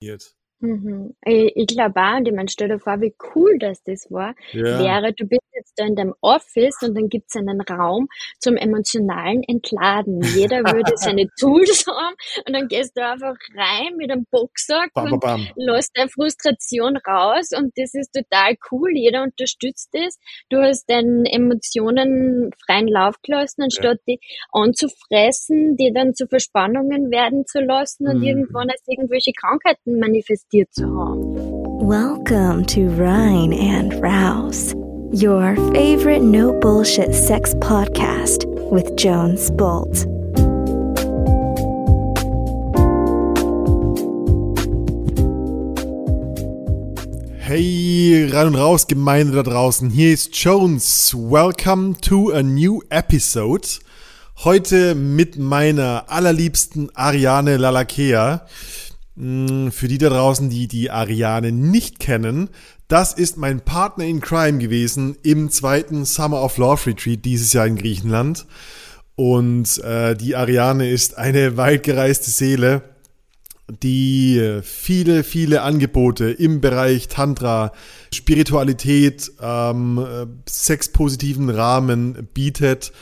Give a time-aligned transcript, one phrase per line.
[0.00, 1.14] funktioniert Mhm.
[1.24, 4.34] Ich, ich glaube auch, und ich meine, stell dir vor, wie cool das das war,
[4.52, 4.78] Ja.
[4.78, 8.08] wäre, du bist jetzt da in deinem Office und dann gibt's einen Raum
[8.40, 10.20] zum emotionalen Entladen.
[10.20, 12.14] Jeder würde seine Tools haben
[12.46, 15.48] und dann gehst du einfach rein mit einem Boxsack Bam, bam, und bam.
[15.56, 18.90] lässt deine Frustration raus und das ist total cool.
[18.94, 20.18] Jeder unterstützt das.
[20.50, 24.20] Du hast deinen Emotionen freien Lauf gelassen, anstatt die
[24.52, 28.22] anzufressen, die dann zu Verspannungen werden zu lassen und Mhm.
[28.22, 29.98] irgendwann als irgendwelche Krankheiten
[30.50, 31.88] manifestiert zu haben.
[31.88, 34.74] Welcome to Rhine and Rouse,
[35.12, 40.06] your favorite no bullshit sex podcast with Jones Bolt.
[47.38, 49.90] Hey, rein und raus, Gemeinde da draußen.
[49.90, 51.14] Hier ist Jones.
[51.14, 53.66] Welcome to a new episode.
[54.44, 58.46] Heute mit meiner allerliebsten Ariane Lalakea.
[59.20, 62.48] Mm, Für die da draußen, die die Ariane nicht kennen,
[62.88, 67.66] das ist mein Partner in Crime gewesen im zweiten Summer of Love Retreat dieses Jahr
[67.66, 68.46] in Griechenland.
[69.16, 72.82] Und äh, die Ariane ist eine weit gereiste Seele
[73.82, 77.72] die äh, viele, viele Angebote im Bereich Tantra,
[78.12, 82.92] Spiritualität, ähm, äh, sexpositiven Rahmen bietet,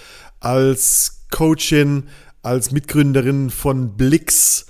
[0.40, 2.04] als Coachin,
[2.42, 4.66] als Mitgründerin von Blix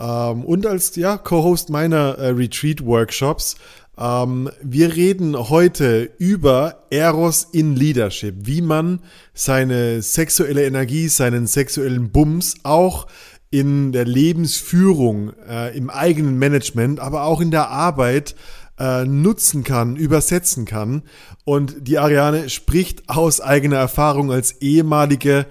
[0.00, 3.56] ähm, und als ja, Co-Host meiner äh, Retreat-Workshops.
[3.98, 9.00] Ähm, wir reden heute über Eros in Leadership, wie man
[9.34, 13.06] seine sexuelle Energie, seinen sexuellen Bums auch
[13.50, 18.36] in der Lebensführung, äh, im eigenen Management, aber auch in der Arbeit
[18.78, 21.02] äh, nutzen kann, übersetzen kann.
[21.44, 25.46] Und die Ariane spricht aus eigener Erfahrung als ehemalige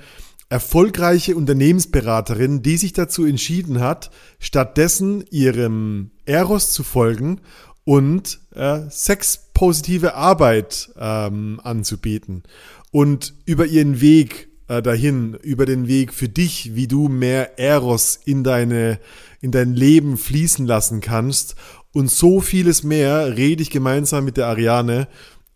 [0.50, 7.42] erfolgreiche Unternehmensberaterin, die sich dazu entschieden hat, stattdessen ihrem Eros zu folgen
[7.84, 12.44] und äh, sexpositive Arbeit ähm, anzubieten.
[12.92, 18.20] Und über ihren Weg äh, dahin, über den Weg für dich, wie du mehr Eros
[18.24, 19.00] in deine,
[19.42, 21.56] in dein Leben fließen lassen kannst.
[21.92, 25.08] Und so vieles mehr rede ich gemeinsam mit der Ariane.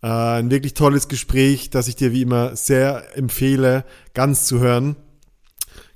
[0.03, 4.97] Äh, ein wirklich tolles Gespräch, das ich dir wie immer sehr empfehle, ganz zu hören.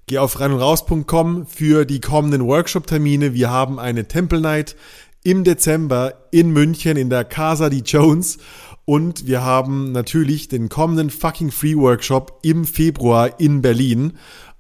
[0.08, 3.34] Geh auf reinundraus.com für die kommenden Workshop-Termine.
[3.34, 4.78] Wir haben eine Temple Night
[5.24, 8.38] im Dezember in München in der Casa di Jones.
[8.86, 14.14] Und wir haben natürlich den kommenden fucking Free Workshop im Februar in Berlin.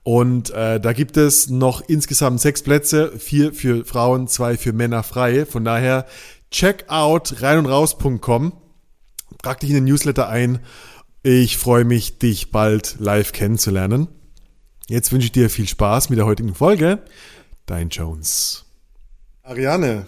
[0.04, 5.04] Und äh, da gibt es noch insgesamt sechs Plätze, vier für Frauen, zwei für Männer
[5.04, 5.46] frei.
[5.46, 6.06] Von daher
[6.52, 8.52] check out reinundraus.com,
[9.42, 10.60] trag dich in den Newsletter ein.
[11.24, 14.08] Ich freue mich, dich bald live kennenzulernen.
[14.88, 17.04] Jetzt wünsche ich dir viel Spaß mit der heutigen Folge.
[17.66, 18.66] Dein Jones.
[19.44, 20.06] Ariane,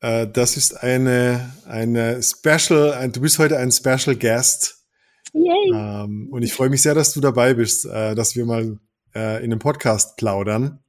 [0.00, 4.78] äh, das ist eine, eine Special, ein, du bist heute ein Special Guest.
[5.32, 5.72] Yay!
[5.74, 8.78] Ähm, und ich freue mich sehr, dass du dabei bist, äh, dass wir mal
[9.14, 10.80] äh, in einem Podcast plaudern.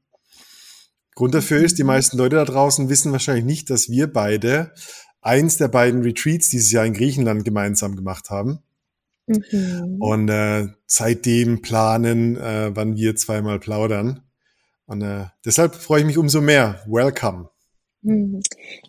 [1.16, 4.74] Grund dafür ist, die meisten Leute da draußen wissen wahrscheinlich nicht, dass wir beide
[5.22, 8.60] eins der beiden Retreats dieses Jahr in Griechenland gemeinsam gemacht haben.
[9.28, 9.98] Mhm.
[10.00, 14.22] Und äh, seitdem planen, äh, wann wir zweimal plaudern.
[14.86, 16.82] Und äh, deshalb freue ich mich umso mehr.
[16.88, 17.50] Welcome.
[18.02, 18.42] Mhm.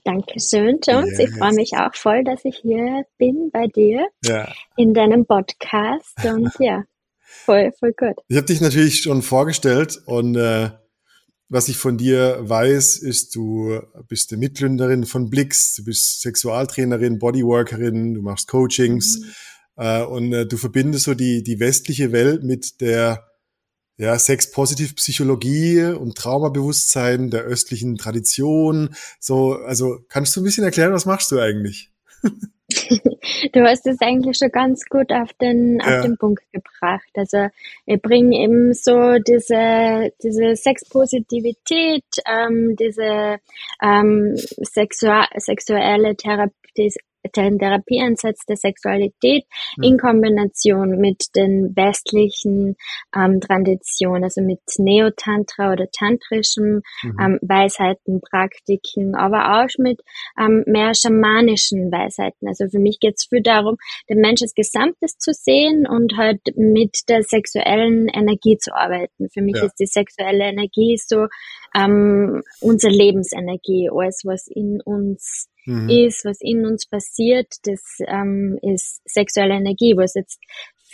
[0.05, 1.13] Dankeschön, Jones.
[1.19, 1.39] Ich Yes.
[1.39, 4.51] freue mich auch voll, dass ich hier bin bei dir Ja.
[4.77, 6.85] in deinem Podcast und ja,
[7.21, 8.17] voll, voll gut.
[8.29, 10.71] Ich habe dich natürlich schon vorgestellt und äh,
[11.53, 17.19] was ich von dir weiß, ist, du bist die Mitgründerin von Blix, du bist Sexualtrainerin,
[17.19, 19.21] Bodyworkerin, du machst Coachings
[19.77, 23.29] äh, und äh, du verbindest so die, die westliche Welt mit der
[23.99, 28.95] ja, Sex-Positiv-Psychologie und Traumabewusstsein der östlichen Tradition.
[29.21, 31.93] So, also kannst du ein bisschen erklären, was machst du eigentlich?
[33.53, 35.99] Du hast es eigentlich schon ganz gut auf den, Ja.
[35.99, 37.11] auf den Punkt gebracht.
[37.15, 37.49] Also
[37.87, 43.39] ich bringe eben so diese, diese Sexpositivität, ähm, diese
[43.83, 46.93] ähm, sexuelle Therapie,
[47.37, 49.45] den Therapieansatz der Sexualität
[49.77, 49.83] Mhm.
[49.85, 52.77] in Kombination mit den westlichen
[53.17, 57.17] ähm, Traditionen, also mit Neotantra oder tantrischem Mhm.
[57.21, 60.01] ähm, Weisheiten, Praktiken, aber auch mit
[60.39, 62.49] ähm, mehr schamanischen Weisheiten.
[62.49, 63.77] Also für mich geht es viel darum,
[64.09, 69.29] den Mensch als Gesamtes zu sehen und halt mit der sexuellen Energie zu arbeiten.
[69.31, 69.67] Für mich Ja.
[69.67, 71.27] ist die sexuelle Energie so
[71.75, 75.89] ähm, unsere Lebensenergie, alles was in uns Mhm.
[75.89, 80.41] ist, was in uns passiert, das ähm, ist sexuelle Energie, was jetzt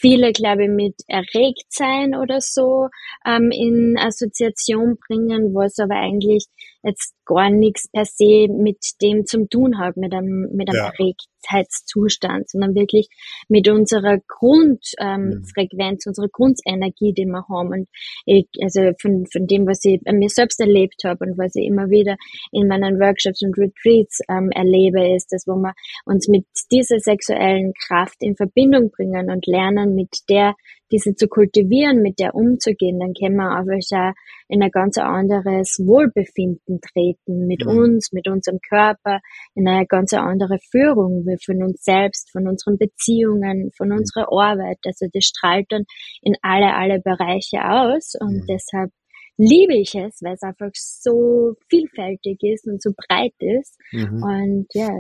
[0.00, 2.88] viele, glaube ich, mit erregt sein oder so
[3.26, 6.47] ähm, in Assoziation bringen, was aber eigentlich
[6.82, 10.93] jetzt gar nichts per se mit dem zum tun hat, mit einem, mit einem ja.
[11.38, 13.08] Erregtheitszustand, sondern wirklich
[13.49, 16.08] mit unserer Grundfrequenz, ähm, mhm.
[16.08, 17.69] unserer Grundenergie, die wir haben.
[17.70, 17.88] Und
[18.26, 21.67] ich, also von, von dem, was ich an mir selbst erlebt habe und was ich
[21.67, 22.17] immer wieder
[22.52, 25.75] in meinen Workshops und Retreats ähm, erlebe, ist das, wo wir
[26.05, 30.55] uns mit dieser sexuellen Kraft in Verbindung bringen und lernen, mit der
[30.90, 34.14] diese zu kultivieren, mit der umzugehen, dann können wir einfach
[34.49, 37.79] in ein ganz anderes Wohlbefinden treten mit mhm.
[37.79, 39.20] uns, mit unserem Körper,
[39.55, 43.99] in eine ganz andere Führung von uns selbst, von unseren Beziehungen, von mhm.
[43.99, 44.79] unserer Arbeit.
[44.85, 45.85] Also das strahlt dann
[46.23, 48.46] in alle, alle Bereiche aus und mhm.
[48.49, 48.91] deshalb
[49.38, 53.79] liebe ich es, weil es einfach so vielfältig ist und so breit ist.
[53.93, 54.23] Mhm.
[54.23, 54.91] Und ja,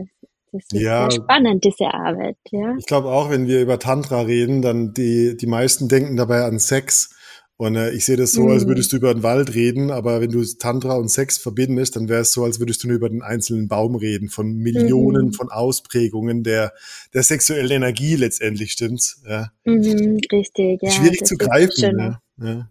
[0.52, 2.36] das ist ja, sehr spannend, diese Arbeit.
[2.50, 2.74] Ja.
[2.78, 6.58] Ich glaube auch, wenn wir über Tantra reden, dann die, die meisten denken dabei an
[6.58, 7.14] Sex.
[7.56, 8.68] Und äh, ich sehe das so, als mhm.
[8.68, 12.20] würdest du über den Wald reden, aber wenn du Tantra und Sex verbindest, dann wäre
[12.20, 15.32] es so, als würdest du nur über den einzelnen Baum reden, von Millionen mhm.
[15.32, 16.72] von Ausprägungen der,
[17.14, 19.24] der sexuellen Energie letztendlich, stimmt's?
[19.28, 19.50] Ja.
[19.64, 20.90] Mhm, richtig, ja.
[20.90, 21.96] Schwierig zu greifen.
[21.96, 22.20] Ne?
[22.40, 22.70] Ja.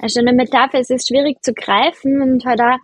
[0.00, 2.78] Also eine Metapher, es ist schwierig zu greifen und halt auch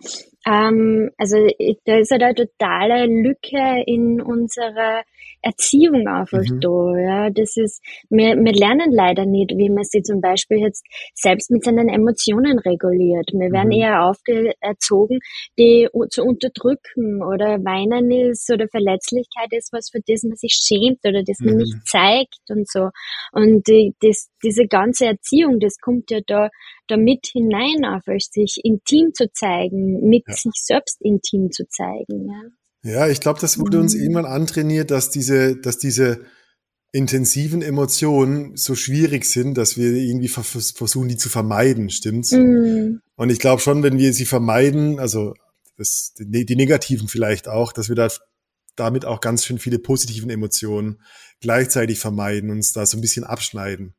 [0.45, 1.37] ähm, also
[1.85, 5.03] da ist halt eine totale Lücke in unserer
[5.45, 6.59] Erziehung einfach mhm.
[6.59, 6.97] da.
[6.97, 10.83] Ja, das ist, wir, wir lernen leider nicht, wie man sie zum Beispiel jetzt
[11.13, 13.29] selbst mit seinen Emotionen reguliert.
[13.31, 13.81] Wir werden mhm.
[13.81, 15.19] eher aufgezogen,
[15.57, 20.99] die zu unterdrücken oder weinen ist oder Verletzlichkeit ist was, für das man sich schämt
[21.05, 21.81] oder das man nicht mhm.
[21.85, 22.89] zeigt und so.
[23.31, 26.49] Und die, das, diese ganze Erziehung, das kommt ja da,
[26.87, 30.34] da mit hinein, einfach sich intim zu zeigen, mit ja.
[30.35, 32.27] Sich selbst intim zu zeigen.
[32.27, 32.41] Ja.
[32.85, 34.01] Ja, ich glaube, das wurde uns mhm.
[34.01, 36.23] irgendwann antrainiert, dass diese, dass diese
[36.91, 42.31] intensiven Emotionen so schwierig sind, dass wir irgendwie versuchen, die zu vermeiden, stimmt's?
[42.31, 43.01] Mhm.
[43.15, 45.33] Und ich glaube schon, wenn wir sie vermeiden, also
[45.77, 48.07] das, die, die negativen vielleicht auch, dass wir da
[48.75, 51.01] damit auch ganz schön viele positiven Emotionen
[51.41, 53.95] gleichzeitig vermeiden, uns da so ein bisschen abschneiden.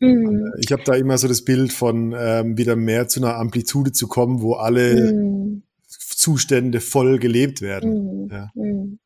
[0.00, 0.52] Mhm.
[0.60, 4.06] Ich habe da immer so das Bild von ähm, wieder mehr zu einer Amplitude zu
[4.08, 5.62] kommen, wo alle mhm.
[5.86, 8.24] Zustände voll gelebt werden.
[8.24, 8.28] Mhm.
[8.30, 8.50] Ja.
[8.54, 8.98] Mhm.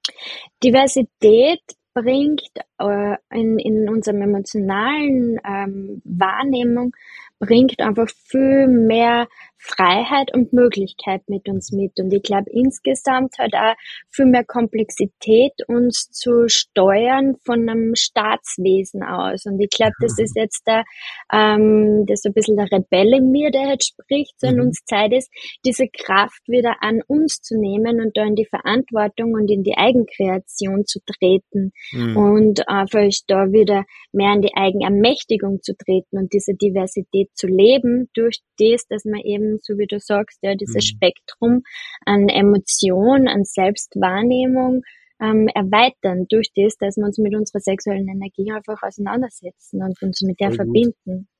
[0.62, 1.60] Diversität
[1.94, 2.42] bringt
[2.78, 6.92] äh, in, in unserem emotionalen ähm, Wahrnehmung
[7.38, 9.26] bringt einfach viel mehr
[9.58, 11.98] Freiheit und Möglichkeit mit uns mit.
[11.98, 13.74] Und ich glaube, insgesamt hat auch
[14.10, 19.46] viel mehr Komplexität uns zu steuern von einem Staatswesen aus.
[19.46, 20.84] Und ich glaube, das ist jetzt der,
[21.32, 24.66] ähm, das ist ein bisschen der Rebell in mir, der jetzt spricht, sondern mhm.
[24.68, 25.30] uns Zeit ist,
[25.64, 29.76] diese Kraft wieder an uns zu nehmen und da in die Verantwortung und in die
[29.76, 32.16] Eigenkreation zu treten mhm.
[32.16, 38.08] und einfach da wieder mehr in die Eigenermächtigung zu treten und diese Diversität zu leben
[38.14, 40.96] durch das, dass man eben so wie du sagst, ja, dieses mhm.
[40.96, 41.62] Spektrum
[42.06, 44.82] an Emotion, an Selbstwahrnehmung
[45.20, 50.22] ähm, erweitern durch das, dass wir uns mit unserer sexuellen Energie einfach auseinandersetzen und uns
[50.22, 50.94] mit der Voll verbinden.
[51.04, 51.31] Gut.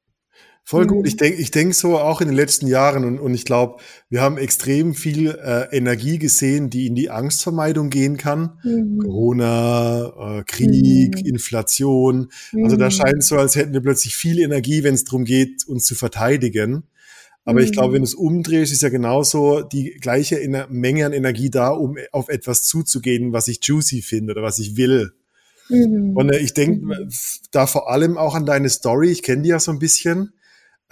[0.65, 1.01] Voll gut.
[1.01, 1.07] Mhm.
[1.07, 4.21] Ich denke ich denk so auch in den letzten Jahren und, und ich glaube, wir
[4.21, 8.59] haben extrem viel äh, Energie gesehen, die in die Angstvermeidung gehen kann.
[8.63, 8.99] Mhm.
[8.99, 11.27] Corona, äh, Krieg, mhm.
[11.27, 12.29] Inflation.
[12.63, 12.91] Also da mhm.
[12.93, 15.97] scheint es so, als hätten wir plötzlich viel Energie, wenn es darum geht, uns zu
[15.97, 16.85] verteidigen.
[17.45, 17.65] Aber mhm.
[17.65, 20.39] ich glaube, wenn du es umdrehst, ist ja genauso die gleiche
[20.69, 24.77] Menge an Energie da, um auf etwas zuzugehen, was ich juicy finde oder was ich
[24.77, 25.13] will.
[25.69, 26.17] Mhm.
[26.17, 27.11] Und äh, ich denke mhm.
[27.51, 29.11] da vor allem auch an deine Story.
[29.11, 30.33] Ich kenne die ja so ein bisschen.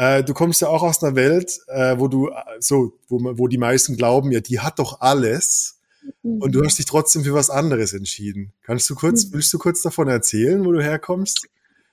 [0.00, 3.48] Äh, du kommst ja auch aus einer Welt, äh, wo du äh, so, wo, wo
[3.48, 5.78] die meisten glauben, ja, die hat doch alles.
[6.22, 6.64] Und du mhm.
[6.64, 8.54] hast dich trotzdem für was anderes entschieden.
[8.62, 9.34] Kannst du kurz, mhm.
[9.34, 11.46] willst du kurz davon erzählen, wo du herkommst?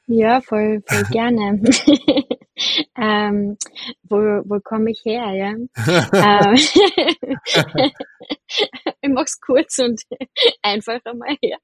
[0.08, 1.62] Ja, voll, voll gerne.
[2.98, 3.58] ähm,
[4.04, 5.54] wo, wo komme ich her, ja?
[6.48, 6.56] ähm,
[9.02, 10.02] ich mach's kurz und
[10.62, 11.58] einfach einmal her.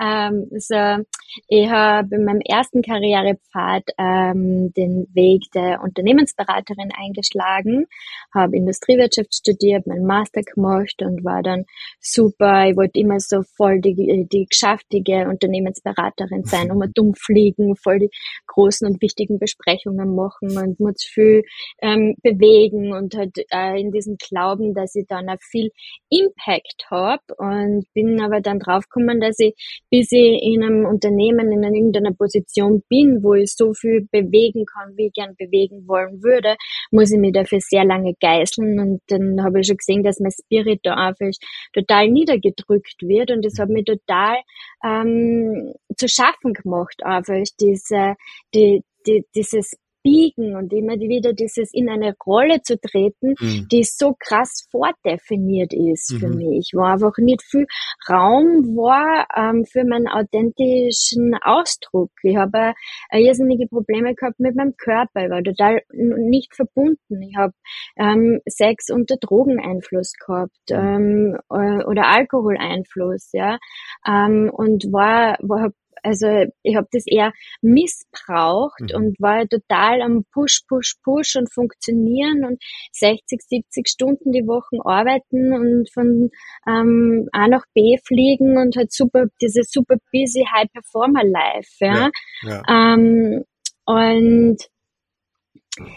[0.00, 1.04] Ähm, so,
[1.48, 7.86] ich habe in meinem ersten Karrierepfad ähm, den Weg der Unternehmensberaterin eingeschlagen,
[8.34, 11.64] habe Industriewirtschaft studiert, meinen Master gemacht und war dann
[12.00, 12.68] super.
[12.68, 18.10] Ich wollte immer so voll die, die geschäftige Unternehmensberaterin sein, um dumm fliegen, voll die
[18.46, 21.42] großen und wichtigen Besprechungen machen und muss viel
[21.80, 25.70] ähm, bewegen und halt äh, in diesem Glauben, dass ich dann auch viel
[26.10, 29.54] Impact habe und bin aber dann draufgekommen, dass ich,
[29.90, 34.96] bis ich in einem Unternehmen in irgendeiner Position bin, wo ich so viel bewegen kann,
[34.96, 36.56] wie ich gern bewegen wollen würde,
[36.90, 38.78] muss ich mich dafür sehr lange geißeln.
[38.78, 41.30] Und dann habe ich schon gesehen, dass mein Spirit da einfach
[41.72, 43.30] total niedergedrückt wird.
[43.30, 44.36] Und das hat mich total
[44.84, 48.14] ähm, zu schaffen gemacht, einfach diese,
[48.54, 53.68] die, die, dieses biegen und immer wieder dieses in eine Rolle zu treten, mhm.
[53.70, 56.18] die so krass vordefiniert ist mhm.
[56.18, 57.66] für mich, wo einfach nicht viel
[58.08, 62.10] Raum war ähm, für meinen authentischen Ausdruck.
[62.22, 62.74] Ich habe
[63.10, 67.22] äh, irrsinnige Probleme gehabt mit meinem Körper, ich war total nicht verbunden.
[67.22, 67.52] Ich habe
[67.96, 70.76] ähm, Sex unter Drogeneinfluss gehabt mhm.
[70.76, 73.58] ähm, äh, oder Alkoholeinfluss, ja,
[74.06, 75.70] ähm, und war, war
[76.02, 76.26] also
[76.62, 78.96] ich habe das eher missbraucht mhm.
[78.96, 84.78] und war total am Push, Push, Push und funktionieren und 60, 70 Stunden die Woche
[84.84, 86.30] arbeiten und von
[86.66, 92.10] ähm, A nach B fliegen und halt super, diese super busy High Performer Life, ja.
[92.42, 92.62] ja, ja.
[92.68, 93.44] Ähm,
[93.84, 94.58] und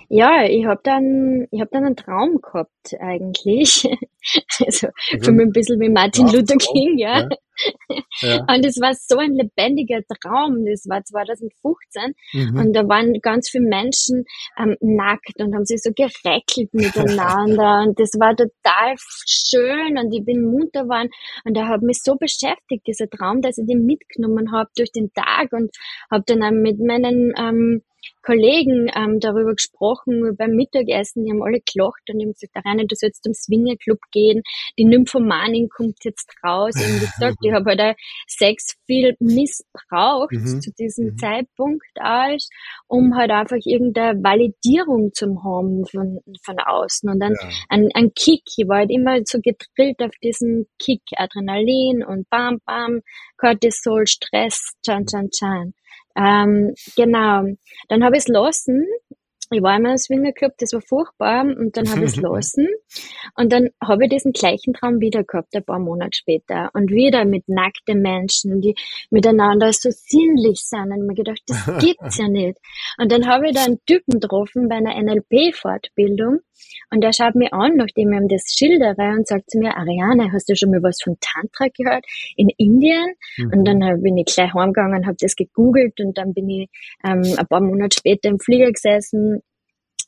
[0.07, 3.83] ja, ich habe dann, ich habe dann einen Traum gehabt eigentlich.
[4.65, 5.23] also mhm.
[5.23, 7.27] für mich ein bisschen wie Martin Luther King, ja.
[8.21, 8.45] ja.
[8.47, 10.65] Und es war so ein lebendiger Traum.
[10.65, 12.57] Das war 2015 mhm.
[12.57, 14.25] und da waren ganz viele Menschen
[14.57, 20.25] ähm, nackt und haben sich so gereckelt miteinander und das war total schön und ich
[20.25, 21.09] bin munter geworden
[21.45, 25.13] und er hat mich so beschäftigt, dieser Traum, dass ich den mitgenommen habe durch den
[25.13, 25.71] Tag und
[26.11, 27.81] habe dann auch mit meinen ähm,
[28.21, 32.85] Kollegen ähm, darüber gesprochen, beim Mittagessen, die haben alle gelacht und die haben gesagt, Rainer,
[32.85, 34.41] du sollst zum Swingerclub gehen,
[34.77, 36.73] die Nymphomanin kommt jetzt raus.
[36.75, 37.93] Und wie gesagt, ich habe halt auch
[38.27, 40.61] Sex viel missbraucht mhm.
[40.61, 41.17] zu diesem mhm.
[41.17, 42.37] Zeitpunkt auch,
[42.87, 47.49] um halt einfach irgendeine Validierung zu haben von, von außen und dann ja.
[47.69, 48.43] ein, ein Kick.
[48.57, 53.01] Ich war halt immer so gedrillt auf diesen Kick, Adrenalin und Bam, Bam,
[53.37, 55.73] Cortisol, Stress, Chan, Chan, Chan.
[56.15, 57.43] Ähm, genau.
[57.89, 58.85] Dann habe ich es lassen.
[59.55, 62.67] Ich war immer im Swingerclub, das war furchtbar und dann habe ich es lassen.
[63.35, 66.69] Und dann habe ich diesen gleichen Traum wieder gehabt, ein paar Monate später.
[66.73, 68.75] Und wieder mit nackten Menschen, die
[69.09, 70.91] miteinander so sinnlich sind.
[70.91, 72.57] Und mir gedacht, das gibt's ja nicht.
[72.97, 76.41] Und dann habe ich da einen Typen getroffen bei einer NLP-Fortbildung
[76.91, 80.31] und er schaut mir an, nachdem ich ihm das schildere und sagt zu mir, Ariane,
[80.31, 83.15] hast du schon mal was von Tantra gehört in Indien?
[83.37, 83.51] Mhm.
[83.53, 86.69] Und dann bin ich gleich heimgegangen, habe das gegoogelt und dann bin ich
[87.03, 89.41] ähm, ein paar Monate später im Flieger gesessen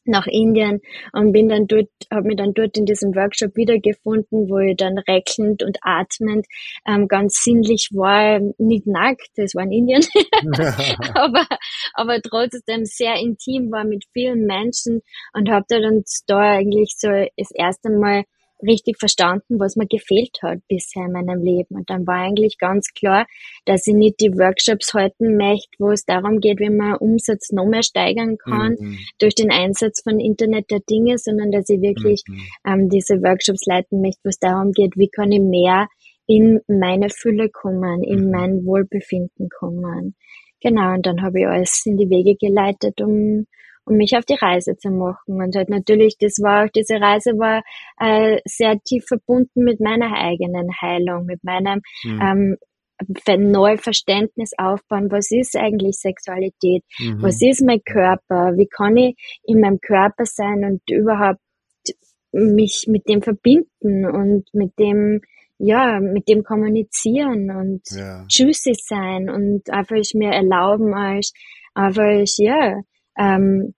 [0.08, 0.82] nach Indien
[1.14, 4.98] und bin dann dort, habe mich dann dort in diesem Workshop wiedergefunden, wo ich dann
[4.98, 6.46] rächelnd und atmend
[6.86, 10.04] ähm, ganz sinnlich war, nicht nackt, das war in Indien,
[11.14, 11.46] aber,
[11.94, 15.02] aber trotzdem sehr intim war mit vielen Menschen
[15.34, 18.24] und habe da dann da eigentlich so das erste Mal
[18.62, 21.76] richtig verstanden, was mir gefehlt hat bisher in meinem Leben.
[21.76, 23.26] Und dann war eigentlich ganz klar,
[23.66, 27.66] dass ich nicht die Workshops halten möchte, wo es darum geht, wie man Umsatz noch
[27.66, 28.98] mehr steigern kann mhm.
[29.20, 32.42] durch den Einsatz von Internet der Dinge, sondern dass ich wirklich mhm.
[32.66, 35.88] ähm, diese Workshops leiten möchte, wo es darum geht, wie kann ich mehr
[36.26, 38.32] in meine Fülle kommen, in mhm.
[38.32, 40.16] mein Wohlbefinden kommen.
[40.62, 43.46] Genau, und dann habe ich alles in die Wege geleitet, um
[43.88, 45.42] um mich auf die Reise zu machen.
[45.42, 47.64] Und halt natürlich, das war auch, diese Reise war
[48.00, 52.22] äh, sehr tief verbunden mit meiner eigenen Heilung, mit meinem mhm.
[52.22, 57.22] ähm, Neuverständnis aufbauen, was ist eigentlich Sexualität, mhm.
[57.22, 61.40] was ist mein Körper, wie kann ich in meinem Körper sein und überhaupt
[62.32, 65.22] mich mit dem verbinden und mit dem,
[65.60, 68.26] ja, mit dem kommunizieren und ja.
[68.30, 71.34] juicy sein und einfach ich mir erlauben, als
[71.74, 72.82] einfach, ja,
[73.18, 73.74] ähm,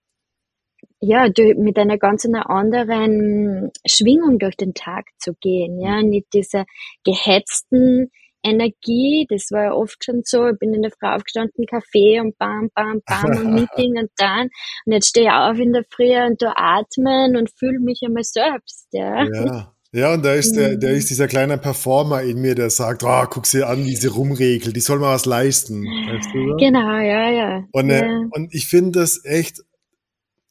[1.00, 1.26] ja,
[1.56, 6.66] mit einer ganz anderen Schwingung durch den Tag zu gehen, ja, nicht dieser
[7.04, 8.10] gehetzten
[8.42, 12.38] Energie, das war ja oft schon so, ich bin in der Früh aufgestanden, Kaffee und
[12.38, 14.48] bam, bam, bam und Meeting und dann
[14.86, 18.24] und jetzt stehe ich auf in der Früh und da atmen und fühle mich einmal
[18.24, 19.24] selbst, ja.
[19.24, 19.74] Ja.
[19.92, 23.24] Ja, und da ist der, der ist dieser kleine Performer in mir, der sagt, oh,
[23.28, 25.82] guck sie an, wie sie rumregelt, die soll mal was leisten.
[25.82, 27.64] Weißt du, genau, ja, ja.
[27.72, 28.20] Und, äh, ja.
[28.30, 29.64] und ich finde das echt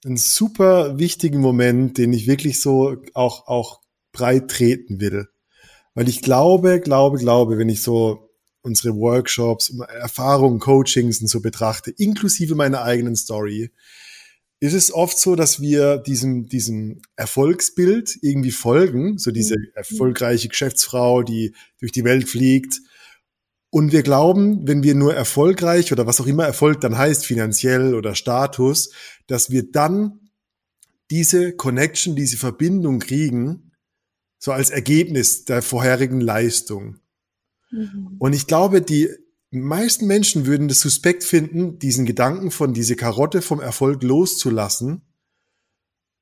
[0.06, 5.27] einen super wichtigen Moment, den ich wirklich so auch, auch breit treten will.
[5.94, 8.29] Weil ich glaube, glaube, glaube, wenn ich so
[8.62, 13.72] unsere Workshops, Erfahrungen, Coachings und so betrachte, inklusive meiner eigenen Story,
[14.62, 19.68] ist es oft so, dass wir diesem, diesem Erfolgsbild irgendwie folgen, so diese mhm.
[19.74, 22.82] erfolgreiche Geschäftsfrau, die durch die Welt fliegt
[23.71, 27.93] und wir glauben, wenn wir nur erfolgreich oder was auch immer Erfolg dann heißt, finanziell
[27.93, 28.91] oder Status,
[29.27, 30.31] dass wir dann
[31.11, 33.71] diese Connection, diese Verbindung kriegen
[34.41, 36.97] So als Ergebnis der vorherigen Leistung.
[37.71, 38.15] Mhm.
[38.19, 39.09] Und ich glaube, die
[39.51, 45.01] meisten Menschen würden das suspekt finden, diesen Gedanken von diese Karotte vom Erfolg loszulassen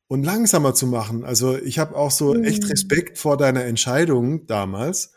[0.08, 1.24] und langsamer zu machen.
[1.24, 2.44] Also ich habe auch so mhm.
[2.44, 5.14] echt Respekt vor deiner Entscheidung damals,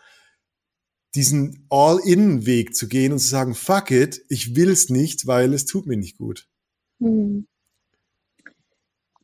[1.15, 5.87] diesen All-in-Weg zu gehen und zu sagen, fuck it, ich will's nicht, weil es tut
[5.87, 6.49] mir nicht gut.
[6.99, 7.47] Mhm.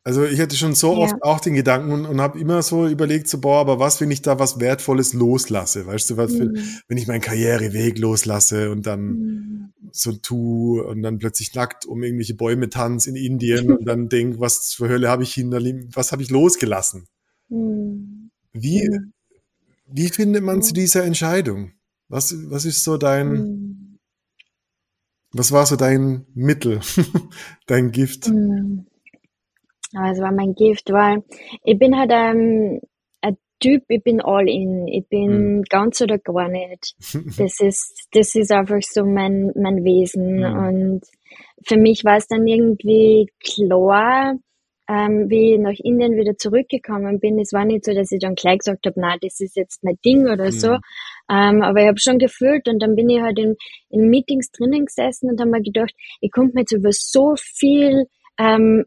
[0.07, 0.99] Also ich hatte schon so ja.
[0.99, 4.13] oft auch den Gedanken und, und habe immer so überlegt, so, boah, aber was, wenn
[4.13, 5.85] ich da was Wertvolles loslasse?
[5.85, 6.61] Weißt du, was für, mhm.
[6.87, 9.73] wenn ich meinen Karriereweg loslasse und dann mhm.
[9.91, 14.39] so tu und dann plötzlich nackt um irgendwelche Bäume tanz in Indien und dann denk,
[14.39, 15.61] was für Hölle habe ich hinter,
[15.93, 17.09] was habe ich losgelassen?
[17.49, 18.31] Mhm.
[18.53, 19.13] Wie, mhm.
[19.89, 21.73] wie findet man zu dieser Entscheidung?
[22.09, 23.99] Was, was ist so dein, mhm.
[25.33, 26.81] was war so dein Mittel,
[27.67, 28.29] dein Gift?
[28.29, 28.87] Mhm.
[29.93, 31.25] Es war mein Gift, weil
[31.65, 32.81] ich bin halt ähm,
[33.23, 35.63] ein Typ, ich bin all in, ich bin mhm.
[35.63, 36.95] ganz oder gar nicht.
[37.39, 40.39] Das ist, das ist einfach so mein, mein Wesen.
[40.39, 40.67] Mhm.
[40.67, 41.01] Und
[41.67, 44.35] für mich war es dann irgendwie klar,
[44.89, 47.39] ähm, wie ich nach Indien wieder zurückgekommen bin.
[47.39, 49.99] Es war nicht so, dass ich dann gleich gesagt habe, na, das ist jetzt mein
[50.05, 50.51] Ding oder mhm.
[50.51, 50.77] so.
[51.29, 53.57] Ähm, aber ich habe schon gefühlt und dann bin ich halt in,
[53.91, 58.07] in Meetings drinnen gesessen und habe mir gedacht, ich konnte mir jetzt über so viel
[58.39, 58.85] ähm,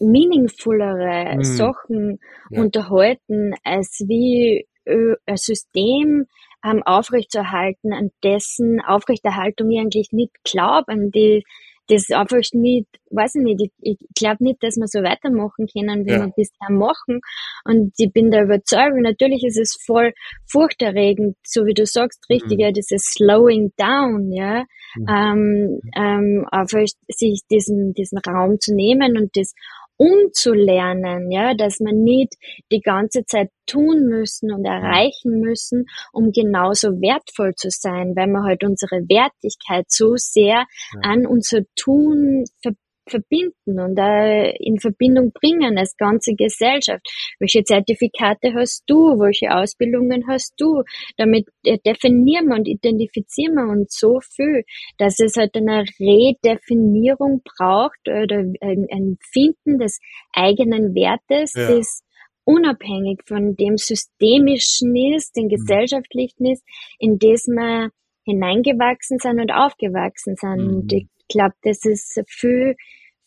[0.00, 1.44] meaningfullere mhm.
[1.44, 2.18] Sachen
[2.50, 2.60] ja.
[2.60, 6.26] unterhalten, als wie äh, ein System
[6.64, 11.44] ähm, aufrechtzuerhalten, an dessen Aufrechterhaltung ich eigentlich nicht glaube, an die
[11.88, 16.06] das einfach nicht, weiß ich nicht, ich, ich glaube nicht, dass wir so weitermachen können,
[16.06, 16.26] wie ja.
[16.26, 17.20] wir bisher machen.
[17.64, 20.12] Und ich bin der Überzeugung, natürlich ist es voll
[20.46, 22.60] furchterregend, so wie du sagst, richtig, mhm.
[22.60, 24.64] ja, dieses Slowing Down, ja,
[24.96, 25.06] mhm.
[25.08, 29.54] ähm, ähm, einfach sich diesen, diesen Raum zu nehmen und das
[29.96, 32.34] umzulernen, ja, dass man nicht
[32.70, 38.44] die ganze Zeit tun müssen und erreichen müssen, um genauso wertvoll zu sein, weil wir
[38.44, 40.64] halt unsere Wertigkeit so sehr
[41.02, 47.06] an unser Tun verbinden verbinden und äh, in Verbindung bringen als ganze Gesellschaft.
[47.38, 49.18] Welche Zertifikate hast du?
[49.18, 50.82] Welche Ausbildungen hast du?
[51.16, 54.64] Damit äh, definieren wir und identifizieren wir uns so viel,
[54.98, 60.00] dass es halt eine Redefinierung braucht oder ein, Finden des
[60.32, 61.76] eigenen Wertes, ja.
[61.76, 62.02] das
[62.44, 65.50] unabhängig von dem systemischen ist, den mhm.
[65.50, 66.64] gesellschaftlichen ist,
[66.98, 67.90] in das wir
[68.24, 70.58] hineingewachsen sind und aufgewachsen sind.
[70.58, 70.76] Mhm.
[70.76, 70.92] Und
[71.28, 72.76] ich glaube, das ist viel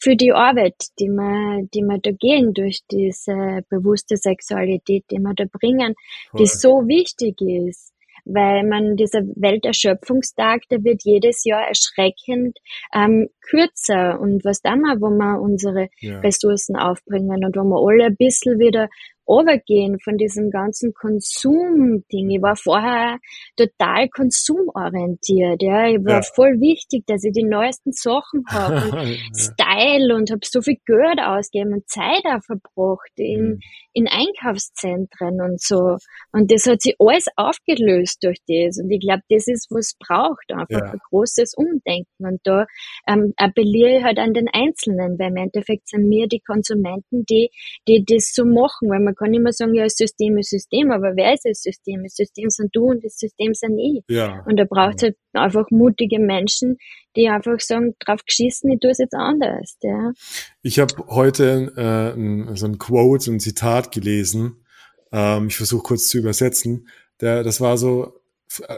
[0.02, 5.34] für die Arbeit, die wir, die wir da gehen durch diese bewusste Sexualität, die wir
[5.36, 5.94] da bringen,
[6.32, 6.40] Voll.
[6.40, 7.94] die so wichtig ist.
[8.26, 12.60] Weil man dieser Welterschöpfungstag, der wird jedes Jahr erschreckend
[12.94, 14.20] ähm, kürzer.
[14.20, 16.20] Und was dann mal, wo wir unsere ja.
[16.20, 18.88] Ressourcen aufbringen und wo wir alle ein bisschen wieder
[19.30, 22.32] overgehen von diesem ganzen Konsum-Ding.
[22.32, 23.20] Ich war vorher
[23.56, 25.62] total konsumorientiert.
[25.62, 25.88] Ja.
[25.88, 26.22] Ich war ja.
[26.22, 31.20] voll wichtig, dass ich die neuesten Sachen habe und Style und habe so viel Geld
[31.20, 33.60] ausgegeben und Zeit auch verbracht in, mhm.
[33.94, 35.98] in Einkaufszentren und so.
[36.32, 38.80] Und das hat sich alles aufgelöst durch das.
[38.80, 40.92] Und ich glaube, das ist, was braucht, einfach ja.
[40.92, 42.26] ein großes Umdenken.
[42.26, 42.66] Und da
[43.08, 47.52] ähm, appelliere ich halt an den Einzelnen, weil im Endeffekt sind wir die Konsumenten, die,
[47.88, 51.16] die das so machen, weil man kann immer sagen, ja, das System ist System, aber
[51.16, 52.04] wer ist das System?
[52.04, 54.04] Das System sind du und das System sind ich.
[54.08, 54.44] Ja.
[54.46, 56.78] Und da braucht es halt einfach mutige Menschen,
[57.16, 59.78] die einfach sagen, drauf geschissen, ich tue es jetzt anders.
[59.84, 60.14] Ja.
[60.62, 64.64] Ich habe heute äh, so ein Quote, ein Zitat gelesen.
[65.12, 66.88] Ähm, ich versuche kurz zu übersetzen.
[67.22, 68.20] Der, das war so,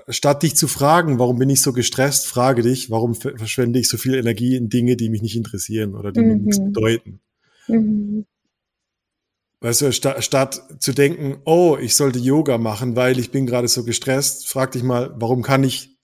[0.09, 3.97] statt dich zu fragen, warum bin ich so gestresst, frage dich, warum verschwende ich so
[3.97, 6.27] viel Energie in Dinge, die mich nicht interessieren oder die mhm.
[6.27, 7.21] mir nichts bedeuten.
[7.67, 8.25] Mhm.
[9.63, 13.67] Weißt du, sta statt zu denken, oh, ich sollte Yoga machen, weil ich bin gerade
[13.67, 15.99] so gestresst, frag dich mal, warum kann ich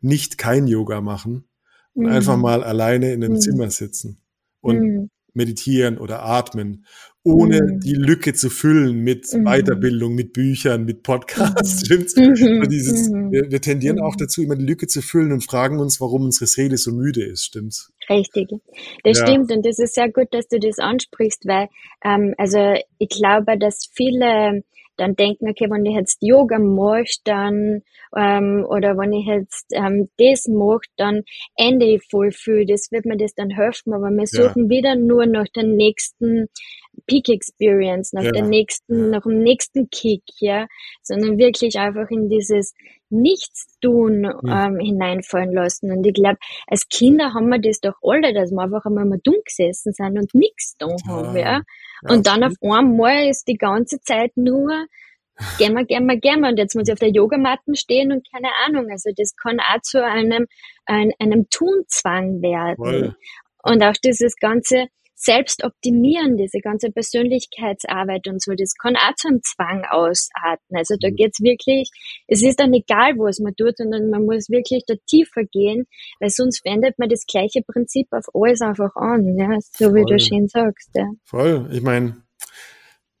[0.00, 1.48] nicht kein Yoga machen
[1.94, 2.12] und mhm.
[2.12, 3.40] einfach mal alleine in einem mhm.
[3.40, 4.22] Zimmer sitzen
[4.60, 5.10] und mhm.
[5.32, 6.84] meditieren oder atmen
[7.22, 7.80] ohne mhm.
[7.80, 9.44] die Lücke zu füllen mit mhm.
[9.44, 11.82] Weiterbildung, mit Büchern, mit Podcasts.
[11.82, 11.84] Mhm.
[11.84, 12.16] Stimmt's?
[12.16, 12.68] Mhm.
[12.68, 13.30] Dieses, mhm.
[13.30, 14.20] wir, wir, tendieren auch mhm.
[14.20, 17.44] dazu, immer die Lücke zu füllen und fragen uns, warum unsere Seele so müde ist.
[17.44, 17.92] Stimmt's?
[18.08, 18.48] Richtig,
[19.04, 19.26] das ja.
[19.26, 21.68] stimmt und das ist sehr gut, dass du das ansprichst, weil
[22.04, 24.64] ähm, also ich glaube, dass viele
[24.96, 27.82] dann denken, okay, wenn ich jetzt Yoga mache, dann
[28.16, 31.22] ähm, oder wenn ich jetzt ähm, das mache, dann
[31.56, 32.66] ende ich voll viel.
[32.66, 34.70] Das wird mir das dann helfen, aber wir suchen ja.
[34.70, 36.48] wieder nur nach den nächsten
[37.10, 38.30] Peak Experience, nach Ja.
[38.30, 40.68] der nächsten, nach dem nächsten Kick, ja,
[41.02, 42.72] sondern wirklich einfach in dieses
[43.08, 45.90] Nichtstun ähm, hineinfallen lassen.
[45.90, 49.18] Und ich glaube, als Kinder haben wir das doch alle, dass wir einfach einmal mal
[49.24, 51.62] dumm gesessen sind und nichts da haben, ja.
[52.08, 54.86] Und dann auf einmal ist die ganze Zeit nur
[55.58, 56.50] gehen wir, gehen wir, gehen wir.
[56.50, 58.88] Und jetzt muss ich auf der Yogamatte stehen und keine Ahnung.
[58.90, 60.46] Also das kann auch zu einem,
[60.86, 62.76] ein, einem Tunzwang werden.
[62.76, 63.16] Voll.
[63.62, 64.86] Und auch dieses ganze
[65.22, 70.74] Selbstoptimieren, diese ganze Persönlichkeitsarbeit und so, das kann auch zu einem Zwang ausarten.
[70.76, 71.16] Also da Mhm.
[71.16, 71.90] geht's wirklich,
[72.26, 75.84] es ist dann egal, was man tut, sondern man muss wirklich da tiefer gehen,
[76.20, 80.06] weil sonst wendet man das gleiche Prinzip auf alles einfach an, ja, so wie Voll.
[80.06, 81.10] du schön sagst, ja.
[81.24, 81.68] Voll.
[81.70, 82.16] Ich meine,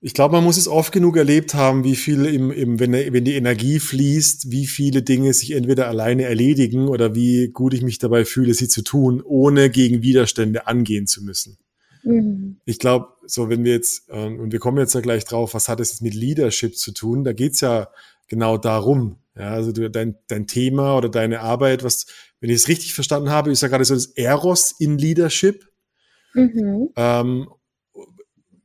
[0.00, 3.24] ich glaube, man muss es oft genug erlebt haben, wie viel im, im wenn, wenn
[3.26, 7.98] die Energie fließt, wie viele Dinge sich entweder alleine erledigen oder wie gut ich mich
[7.98, 11.58] dabei fühle, sie zu tun, ohne gegen Widerstände angehen zu müssen.
[12.02, 12.60] Mhm.
[12.64, 15.68] Ich glaube, so wenn wir jetzt, ähm, und wir kommen jetzt ja gleich drauf, was
[15.68, 17.24] hat es jetzt mit Leadership zu tun?
[17.24, 17.88] Da geht's ja
[18.28, 19.16] genau darum.
[19.36, 22.06] Ja, also du, dein, dein Thema oder deine Arbeit, was,
[22.40, 25.66] wenn ich es richtig verstanden habe, ist ja gerade so das Eros in Leadership.
[26.34, 26.90] Mhm.
[26.96, 27.48] Ähm,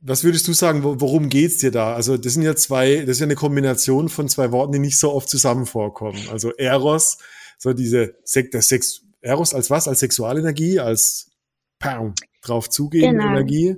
[0.00, 1.94] was würdest du sagen, wo, worum geht's dir da?
[1.94, 4.98] Also das sind ja zwei, das ist ja eine Kombination von zwei Worten, die nicht
[4.98, 6.18] so oft zusammen vorkommen.
[6.30, 7.18] Also Eros,
[7.58, 9.88] so diese Sek der Sex, Eros als was?
[9.88, 11.30] Als Sexualenergie, als
[11.78, 12.12] Pow,
[12.42, 13.28] drauf zugehen Genau.
[13.28, 13.76] Energie.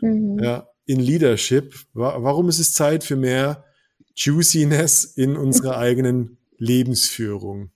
[0.00, 0.38] Mhm.
[0.42, 1.74] Ja, in Leadership.
[1.92, 3.64] Wa- Warum ist es Zeit für mehr
[4.16, 7.70] Juiciness in unserer eigenen Lebensführung?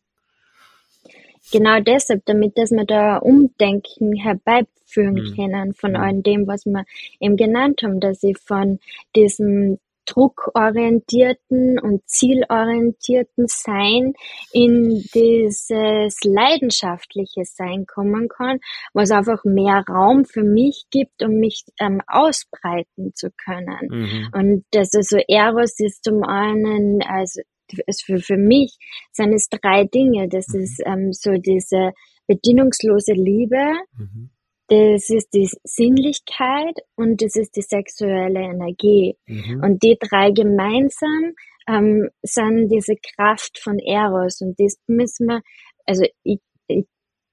[1.53, 5.35] Genau deshalb, damit dass wir da Umdenken herbeiführen Mhm.
[5.37, 5.97] können von Mhm.
[5.97, 6.85] all dem, was wir
[7.21, 8.81] eben genannt haben, dass ich von
[9.15, 14.15] diesem druckorientierten und zielorientierten Sein
[14.53, 18.59] in dieses leidenschaftliche Sein kommen kann,
[18.93, 23.89] was einfach mehr Raum für mich gibt, um mich ähm, ausbreiten zu können.
[23.89, 24.29] Mhm.
[24.35, 27.41] Und das ist so Eros ist zum einen, also
[28.05, 28.77] für, für mich
[29.13, 30.29] sind es drei Dinge.
[30.29, 30.61] Das Mhm.
[30.61, 31.93] ist ähm, so diese
[32.27, 34.31] bedingungslose Liebe, Mhm.
[34.69, 39.17] Das ist die Sinnlichkeit und das ist die sexuelle Energie.
[39.27, 39.63] Mhm.
[39.63, 41.35] Und die drei gemeinsam
[41.69, 45.43] ähm, sind diese Kraft von Eros und das müssen wir,
[45.87, 46.41] also ich, ich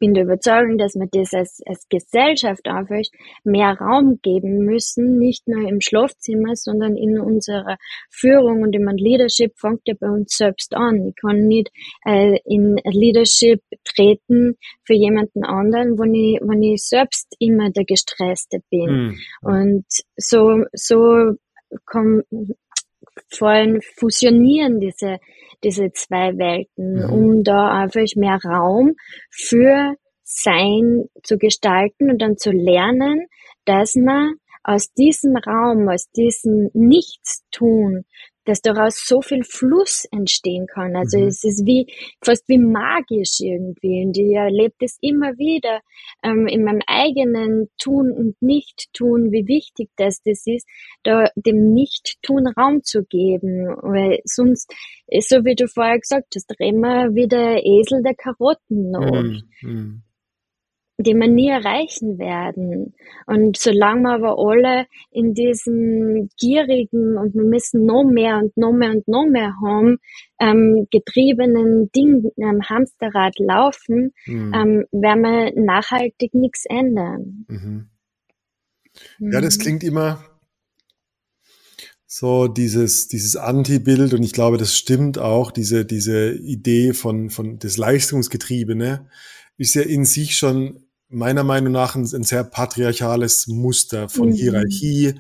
[0.01, 3.03] bin der Überzeugung, dass wir das als, als Gesellschaft einfach
[3.43, 7.77] mehr Raum geben müssen, nicht nur im Schlafzimmer, sondern in unserer
[8.09, 11.07] Führung und im Leadership fängt ja bei uns selbst an.
[11.07, 11.69] Ich kann nicht
[12.03, 18.57] äh, in Leadership treten für jemanden anderen, wenn ich, wenn ich selbst immer der Gestresste
[18.71, 18.89] bin.
[18.89, 19.19] Mhm.
[19.41, 19.85] Und
[20.17, 21.35] so, so
[23.30, 25.17] fallen, fusionieren diese,
[25.63, 27.13] diese zwei Welten, Mhm.
[27.13, 28.95] um da einfach mehr Raum
[29.30, 33.28] für Sein zu gestalten und dann zu lernen,
[33.65, 38.04] dass man aus diesem Raum, aus diesem Nichtstun,
[38.45, 40.95] dass daraus so viel Fluss entstehen kann.
[40.95, 41.27] Also Mhm.
[41.27, 41.88] es ist wie
[42.23, 44.06] fast wie magisch irgendwie.
[44.06, 45.82] Und ich erlebe das immer wieder
[46.23, 50.67] ähm, in meinem eigenen Tun und Nicht-Tun, wie wichtig das, das ist,
[51.04, 53.67] da dem Nicht-Tun Raum zu geben.
[53.82, 54.73] Weil sonst,
[55.08, 59.23] ist so wie du vorher gesagt hast, drehen wir wie der Esel der Karotten nach.
[59.62, 60.04] Mhm.
[61.03, 62.93] Die wir nie erreichen werden.
[63.25, 68.73] Und solange wir aber alle in diesem gierigen und wir müssen noch mehr und noch
[68.73, 69.97] mehr und noch mehr haben,
[70.39, 74.53] ähm, getriebenen Ding am Hamsterrad laufen, Mhm.
[74.53, 77.45] ähm, werden wir nachhaltig nichts ändern.
[77.47, 77.89] Mhm.
[79.19, 79.61] Ja, das Mhm.
[79.61, 80.23] klingt immer
[82.05, 87.57] so dieses, dieses Anti-Bild und ich glaube, das stimmt auch, diese, diese Idee von, von
[87.57, 89.07] das Leistungsgetriebene
[89.57, 94.34] ist ja in sich schon meiner Meinung nach ein, ein sehr patriarchales Muster von Mhm.
[94.34, 95.13] Hierarchie,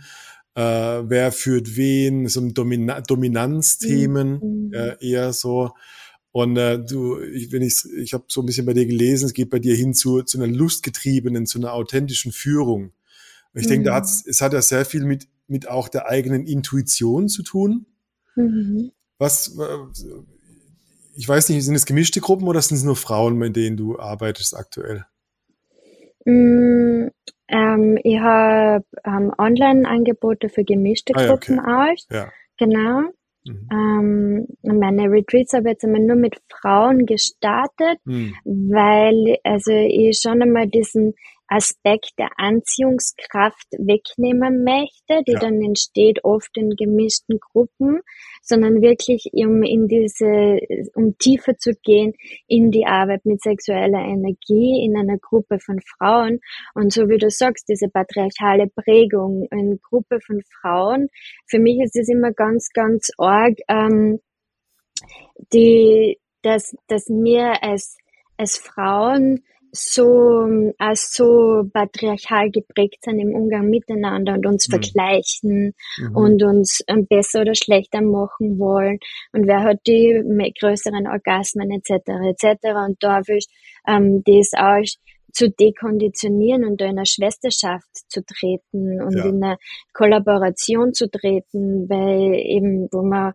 [0.55, 4.73] äh, wer führt wen, so ein Domina Dominanzthemen Mhm.
[4.73, 5.71] äh, eher so.
[6.33, 9.33] Und äh, du, ich, wenn ich, ich habe so ein bisschen bei dir gelesen, es
[9.33, 12.93] geht bei dir hin zu, zu einer lustgetriebenen, zu einer authentischen Führung.
[13.53, 13.95] Und ich denke, da Mhm.
[13.97, 17.85] hat's, es hat ja sehr viel mit, mit auch der eigenen Intuition zu tun.
[18.37, 18.91] Mhm.
[19.17, 19.77] Was, äh,
[21.15, 23.99] ich weiß nicht, sind es gemischte Gruppen oder sind es nur Frauen, mit denen du
[23.99, 25.05] arbeitest aktuell?
[26.25, 27.07] Mm,
[27.47, 31.91] ähm, ich habe ähm, Online-Angebote für gemischte Ah ja, Gruppen okay.
[31.91, 32.07] aus.
[32.09, 32.31] Ja.
[32.57, 33.01] Genau.
[33.45, 33.67] Mhm.
[33.71, 38.33] Ähm, meine Retreats habe ich jetzt einmal nur mit Frauen gestartet, Hm.
[38.45, 41.15] weil also ich schon einmal diesen
[41.51, 45.39] Aspekt der Anziehungskraft wegnehmen möchte, die ja.
[45.39, 47.99] dann entsteht oft in gemischten Gruppen,
[48.41, 50.59] sondern wirklich um in diese,
[50.95, 52.13] um tiefer zu gehen
[52.47, 56.39] in die Arbeit mit sexueller Energie in einer Gruppe von Frauen.
[56.73, 61.09] Und so wie du sagst, diese patriarchale Prägung in Gruppe von Frauen,
[61.47, 64.21] für mich ist es immer ganz, ganz arg, ähm,
[65.51, 67.97] die, dass, dass mir als,
[68.37, 74.71] als Frauen so als so patriarchal geprägt sind im Umgang miteinander und uns mhm.
[74.71, 76.15] vergleichen mhm.
[76.15, 78.99] und uns ähm, besser oder schlechter machen wollen
[79.33, 80.21] und wer hat die
[80.59, 82.09] größeren Orgasmen etc.
[82.29, 82.57] etc.
[82.87, 83.47] und da ich
[83.87, 84.83] ähm, das auch
[85.33, 89.25] zu dekonditionieren und in eine Schwesterschaft zu treten und ja.
[89.25, 89.57] in eine
[89.93, 93.33] Kollaboration zu treten, weil eben, wo man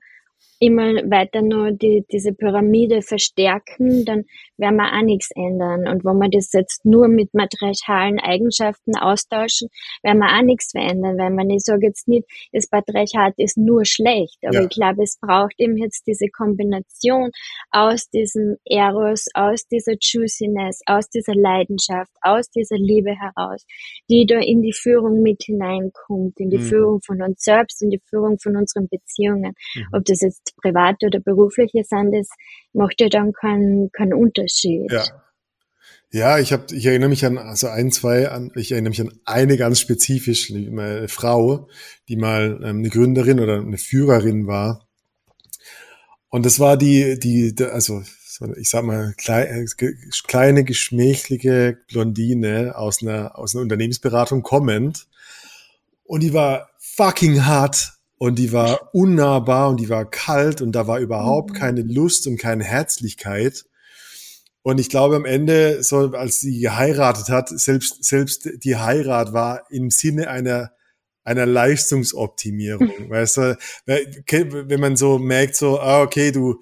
[0.58, 4.24] immer weiter nur die, diese Pyramide verstärken, dann
[4.56, 5.86] werden wir auch nichts ändern.
[5.86, 9.68] Und wenn wir das jetzt nur mit materialen Eigenschaften austauschen,
[10.02, 13.84] werden wir auch nichts verändern, weil man, ich sage jetzt nicht, das Patriarchat ist nur
[13.84, 14.62] schlecht, aber ja.
[14.62, 17.30] ich glaube, es braucht eben jetzt diese Kombination
[17.70, 23.66] aus diesem Eros, aus dieser Juiciness, aus dieser Leidenschaft, aus dieser Liebe heraus,
[24.08, 26.62] die da in die Führung mit hineinkommt, in die mhm.
[26.62, 29.54] Führung von uns selbst, in die Führung von unseren Beziehungen.
[29.74, 29.86] Mhm.
[29.92, 32.28] Ob das jetzt private oder berufliche sind, das
[32.72, 34.90] macht ja dann keinen keinen Unterschied.
[34.90, 35.04] Ja.
[36.12, 39.12] Ja, ich habe, ich erinnere mich an also ein, zwei, an, ich erinnere mich an
[39.24, 41.68] eine ganz spezifisch, eine Frau,
[42.08, 44.86] die mal ähm, eine Gründerin oder eine Führerin war.
[46.28, 48.02] Und das war die, die, also
[48.56, 49.66] ich sag mal kleine,
[50.26, 55.08] kleine geschmächliche Blondine aus einer aus einer Unternehmensberatung kommend.
[56.04, 60.86] Und die war fucking hart und die war unnahbar und die war kalt und da
[60.86, 61.54] war überhaupt mhm.
[61.54, 63.64] keine Lust und keine Herzlichkeit.
[64.62, 69.62] Und ich glaube am Ende, so als sie geheiratet hat, selbst selbst die Heirat war
[69.70, 70.72] im Sinne einer
[71.22, 76.60] einer Leistungsoptimierung, weißt du, wenn man so merkt, so, ah, okay, du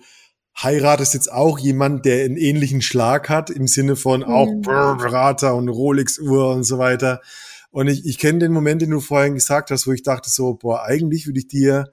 [0.57, 4.63] heiratest jetzt auch jemand, der einen ähnlichen Schlag hat, im Sinne von auch mhm.
[4.63, 7.21] Berater und Rolex-Uhr und so weiter.
[7.75, 10.55] Und ich, ich kenne den Moment, den du vorhin gesagt hast, wo ich dachte so,
[10.55, 11.93] boah, eigentlich würde ich dir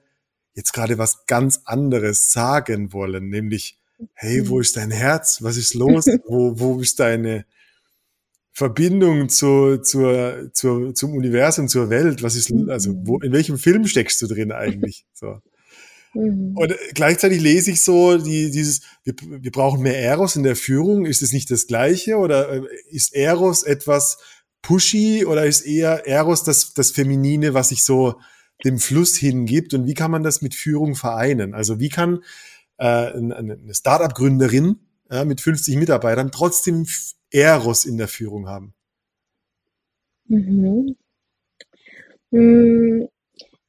[0.54, 3.80] jetzt gerade was ganz anderes sagen wollen, nämlich,
[4.14, 4.60] hey, wo mhm.
[4.60, 5.42] ist dein Herz?
[5.42, 6.06] Was ist los?
[6.28, 7.46] wo, wo ist deine
[8.52, 12.22] Verbindung zu, zur, zur, zum Universum, zur Welt?
[12.22, 15.04] Was ist, also, wo, in welchem Film steckst du drin eigentlich?
[15.14, 15.40] So.
[16.14, 16.56] Mhm.
[16.56, 21.06] Und gleichzeitig lese ich so die, dieses, wir, wir brauchen mehr Eros in der Führung.
[21.06, 22.18] Ist es nicht das Gleiche?
[22.18, 24.18] Oder äh, ist Eros etwas,
[24.62, 28.20] pushy oder ist eher Eros das, das Feminine, was sich so
[28.64, 29.74] dem Fluss hingibt?
[29.74, 31.54] Und wie kann man das mit Führung vereinen?
[31.54, 32.22] Also wie kann
[32.78, 34.78] äh, eine Startup-Gründerin
[35.10, 36.86] äh, mit 50 Mitarbeitern trotzdem
[37.30, 38.74] Eros in der Führung haben?
[40.26, 40.96] Mhm.
[42.30, 43.08] Mhm.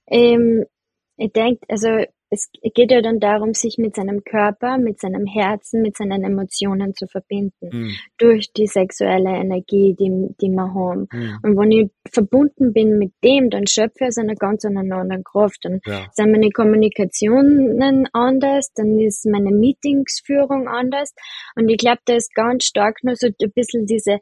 [0.07, 0.65] Ähm,
[1.17, 5.81] ich denke, also es geht ja dann darum, sich mit seinem Körper, mit seinem Herzen,
[5.81, 7.69] mit seinen Emotionen zu verbinden.
[7.71, 7.95] Mhm.
[8.17, 10.09] Durch die sexuelle Energie, die,
[10.41, 11.07] die wir haben.
[11.11, 11.39] Mhm.
[11.43, 15.59] Und wenn ich verbunden bin mit dem, dann schöpfe ich aus einer ganz anderen Kraft.
[15.61, 16.07] Dann ja.
[16.11, 21.13] sind meine Kommunikationen anders, dann ist meine Meetingsführung anders.
[21.55, 24.17] Und ich glaube, da ist ganz stark nur so ein bisschen diese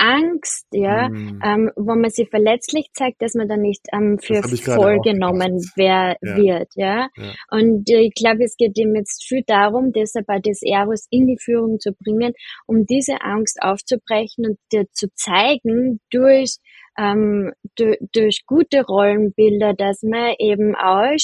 [0.00, 1.40] Angst, ja, mhm.
[1.44, 6.16] ähm, wo man sich verletzlich zeigt, dass man dann nicht ähm, für voll genommen wer,
[6.22, 6.36] ja.
[6.36, 7.08] wird, ja?
[7.16, 7.32] ja.
[7.50, 11.26] Und äh, ich glaube, es geht ihm jetzt viel darum, deshalb auch das Eros in
[11.26, 12.32] die Führung zu bringen,
[12.66, 16.56] um diese Angst aufzubrechen und dir zu zeigen durch
[16.98, 21.16] ähm, durch gute Rollenbilder, dass man eben auch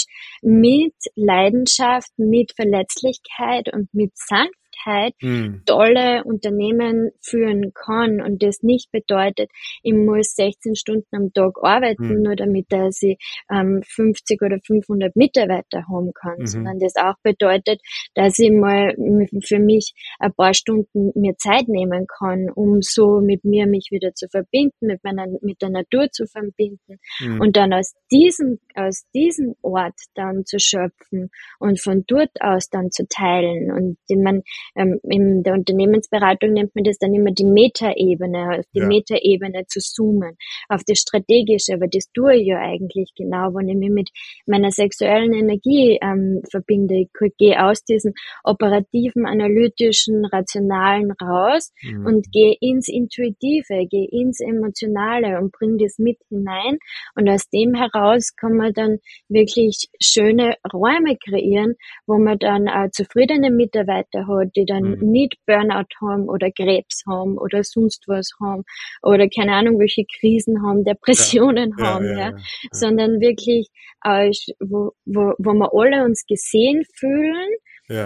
[0.42, 5.62] mit Leidenschaft, mit Verletzlichkeit und mit Sanftheit Möglichkeit mhm.
[5.66, 9.50] tolle Unternehmen führen kann und das nicht bedeutet,
[9.82, 12.22] ich muss 16 Stunden am Tag arbeiten, mhm.
[12.22, 13.18] nur damit dass ich
[13.50, 16.46] ähm, 50 oder 500 Mitarbeiter haben kann, mhm.
[16.46, 17.80] sondern das auch bedeutet,
[18.14, 18.94] dass ich mal
[19.42, 24.14] für mich ein paar Stunden mir Zeit nehmen kann, um so mit mir mich wieder
[24.14, 27.40] zu verbinden, mit meiner, mit der Natur zu verbinden mhm.
[27.40, 32.90] und dann aus diesem, aus diesem Ort dann zu schöpfen und von dort aus dann
[32.90, 34.42] zu teilen und man,
[34.74, 38.87] ähm, in der Unternehmensberatung nennt man das dann immer die Metaebene, auf die ja.
[38.87, 40.37] Metaebene zu zoomen,
[40.68, 44.11] auf das Strategische, aber das tue ich ja eigentlich genau, wenn ich mich mit
[44.46, 46.96] meiner sexuellen Energie ähm, verbinde.
[46.96, 48.12] Ich gehe aus diesem
[48.44, 52.07] operativen, analytischen, rationalen raus mhm.
[52.07, 56.79] und gehe ins Intuitive, gehe ins Emotionale und bringe das mit hinein
[57.14, 58.98] und aus dem heraus kann man dann
[59.29, 61.74] wirklich schöne Räume kreieren,
[62.07, 65.10] wo man dann äh, zufriedene Mitarbeiter hat, die dann mhm.
[65.10, 68.64] nicht Burnout haben oder Krebs haben oder sonst was haben
[69.02, 71.86] oder keine Ahnung, welche Krisen haben, Depressionen ja.
[71.86, 72.36] haben, ja, ja,
[72.72, 73.68] sondern wirklich,
[74.04, 77.50] äh, wo, wo, wo wir alle uns gesehen fühlen,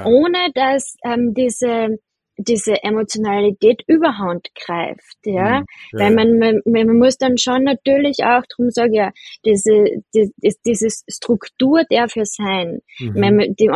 [0.05, 1.99] ohne dass ähm, diese
[2.43, 5.67] diese Emotionalität überhand greift, ja, mhm.
[5.93, 5.99] ja.
[5.99, 9.11] weil man, man, man muss dann schon natürlich auch drum sagen, ja,
[9.45, 10.33] diese, die,
[10.65, 12.81] diese Struktur darf ja sein.
[12.99, 13.55] Mhm.
[13.59, 13.71] Die,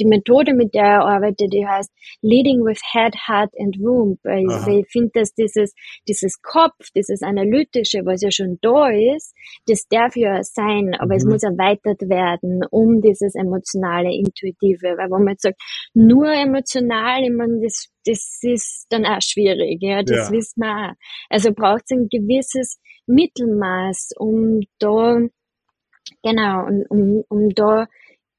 [0.00, 1.90] die Methode, mit der er arbeitet, die heißt
[2.22, 5.74] Leading with Head, Heart and Womb, weil, weil ich finde, dass dieses,
[6.08, 9.34] dieses Kopf, dieses Analytische, was ja schon da ist,
[9.66, 11.18] das darf ja sein, aber mhm.
[11.18, 15.60] es muss erweitert werden um dieses emotionale, intuitive, weil wenn man jetzt sagt,
[15.94, 20.32] nur emotional, ich meine, das das ist dann auch schwierig, ja, das ja.
[20.32, 20.94] wissen wir auch.
[21.28, 25.18] Also braucht es ein gewisses Mittelmaß, um da,
[26.22, 27.86] genau, um, um, um da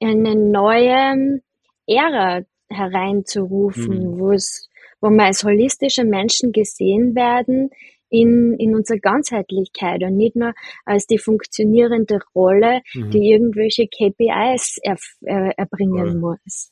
[0.02, 1.42] eine neue
[1.88, 4.20] Ära hereinzurufen, mhm.
[4.20, 4.70] wo es,
[5.02, 7.70] wo wir als holistische Menschen gesehen werden,
[8.10, 10.54] in, in unserer Ganzheitlichkeit und nicht nur
[10.86, 13.12] als die funktionierende Rolle, mhm.
[13.12, 16.38] die irgendwelche KPIs er, er, erbringen Voll.
[16.38, 16.72] muss.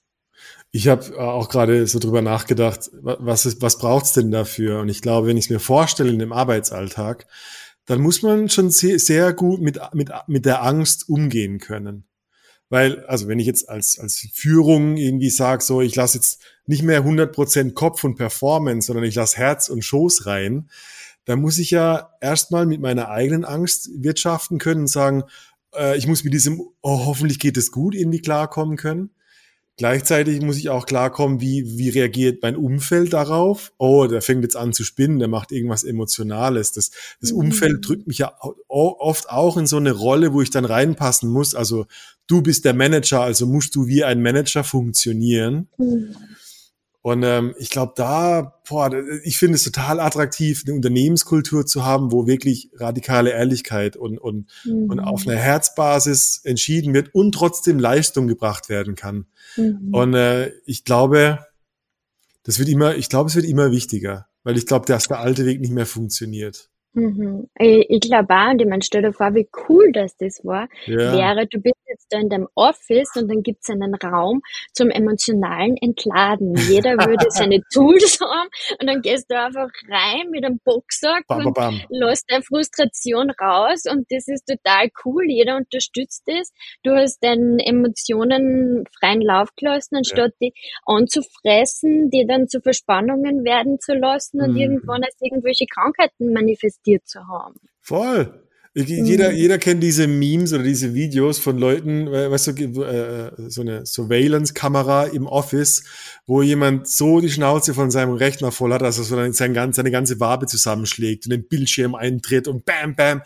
[0.75, 4.81] Ich habe äh, auch gerade so drüber nachgedacht, was, ist, was braucht's denn dafür?
[4.81, 7.27] Und ich glaube, wenn ich es mir vorstelle in dem Arbeitsalltag,
[7.85, 12.03] dann muss man schon sehr, sehr gut mit, mit, mit der Angst umgehen können.
[12.67, 16.83] Weil, also wenn ich jetzt als, als Führung irgendwie sage, so ich lasse jetzt nicht
[16.83, 20.69] mehr 100% Kopf und Performance, sondern ich lasse Herz und Schoß rein,
[21.23, 25.23] dann muss ich ja erstmal mit meiner eigenen Angst wirtschaften können und sagen,
[25.73, 29.11] äh, ich muss mit diesem, oh, hoffentlich geht es gut, irgendwie klarkommen können.
[29.77, 33.73] Gleichzeitig muss ich auch klarkommen, wie, wie reagiert mein Umfeld darauf?
[33.77, 36.71] Oh, der fängt jetzt an zu spinnen, der macht irgendwas Emotionales.
[36.71, 37.39] Das, das mhm.
[37.39, 38.33] Umfeld drückt mich ja
[38.69, 41.55] oft auch in so eine Rolle, wo ich dann reinpassen muss.
[41.55, 41.87] Also
[42.27, 45.67] du bist der Manager, also musst du wie ein Manager funktionieren.
[45.77, 46.15] Mhm.
[47.05, 48.89] Und ähm, ich glaube, da, boah,
[49.23, 54.47] ich finde es total attraktiv, eine Unternehmenskultur zu haben, wo wirklich radikale Ehrlichkeit und, und,
[54.63, 54.89] mhm.
[54.89, 59.27] und auf einer Herzbasis entschieden wird und trotzdem Leistung gebracht werden kann.
[59.55, 59.93] Mhm.
[59.93, 61.45] Und äh, ich glaube,
[62.41, 65.45] das wird immer, ich glaube, es wird immer wichtiger, weil ich glaube, dass der alte
[65.45, 66.71] Weg nicht mehr funktioniert.
[66.95, 67.49] Mhm.
[67.59, 70.69] Ich, ich glaube auch, und ich meine, stell dir vor, wie cool das das war,
[70.85, 71.11] ja.
[71.11, 75.75] wäre, du bist jetzt da in deinem Office und dann gibt's einen Raum zum emotionalen
[75.75, 76.55] Entladen.
[76.55, 81.47] Jeder würde seine Tools haben und dann gehst du einfach rein mit einem Boxsack bam,
[81.47, 81.81] und bam.
[81.89, 85.25] lässt deine Frustration raus und das ist total cool.
[85.27, 86.53] Jeder unterstützt das.
[86.83, 90.47] Du hast deinen Emotionen freien Lauf gelassen, anstatt ja.
[90.47, 90.53] die
[90.85, 94.57] anzufressen, die dann zu Verspannungen werden zu lassen und mhm.
[94.57, 97.55] irgendwann als irgendwelche Krankheiten manifestieren dir zu haben.
[97.81, 98.45] Voll.
[98.77, 99.37] Jeder, mhm.
[99.37, 105.05] jeder kennt diese Memes oder diese Videos von Leuten, weißt du, äh, so eine Surveillance-Kamera
[105.05, 105.85] im Office,
[106.25, 109.91] wo jemand so die Schnauze von seinem Rechner voll hat, dass er so sein, seine
[109.91, 113.21] ganze Wabe zusammenschlägt und den Bildschirm eintritt und bam, bam.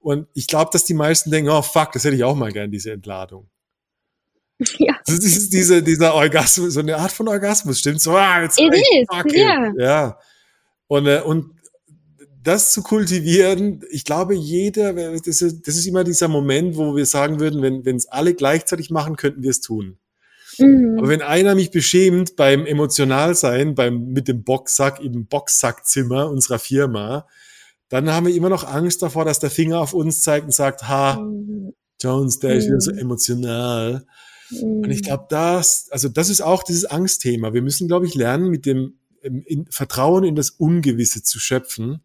[0.00, 2.70] Und ich glaube, dass die meisten denken, oh fuck, das hätte ich auch mal gern,
[2.70, 3.48] diese Entladung.
[4.78, 4.94] Ja.
[5.04, 8.72] Das ist diese, dieser Orgasmus, so eine Art von Orgasmus, stimmt so, ah, jetzt It
[8.72, 9.72] is, yeah.
[9.76, 10.18] ja.
[10.86, 11.50] Und, äh, und
[12.44, 17.06] das zu kultivieren, ich glaube, jeder, das ist, das ist immer dieser Moment, wo wir
[17.06, 19.98] sagen würden, wenn wenn es alle gleichzeitig machen, könnten wir es tun.
[20.58, 20.96] Mhm.
[20.98, 27.26] Aber wenn einer mich beschämt beim Emotionalsein, beim mit dem Boxsack im Boxsackzimmer unserer Firma,
[27.88, 30.86] dann haben wir immer noch Angst davor, dass der Finger auf uns zeigt und sagt,
[30.86, 31.72] ha, mhm.
[32.00, 32.58] Jones, der mhm.
[32.58, 32.98] ist wieder so mhm.
[32.98, 34.06] emotional.
[34.60, 35.04] Und ich mhm.
[35.06, 37.54] glaube, das, also das ist auch dieses Angstthema.
[37.54, 42.02] Wir müssen, glaube ich, lernen, mit dem in, Vertrauen in das Ungewisse zu schöpfen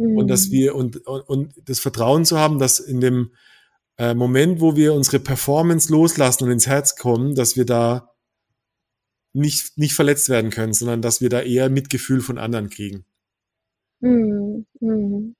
[0.00, 0.16] Mhm.
[0.16, 0.52] Und dass mhm.
[0.52, 3.32] wir und, und, und das Vertrauen zu haben, dass in dem
[3.98, 8.10] äh, Moment, wo wir unsere Performance loslassen und ins Herz kommen, dass wir da
[9.34, 13.04] nicht, nicht verletzt werden können, sondern dass wir da eher Mitgefühl von anderen kriegen.
[14.00, 14.66] Mhm.
[14.80, 15.36] Mhm.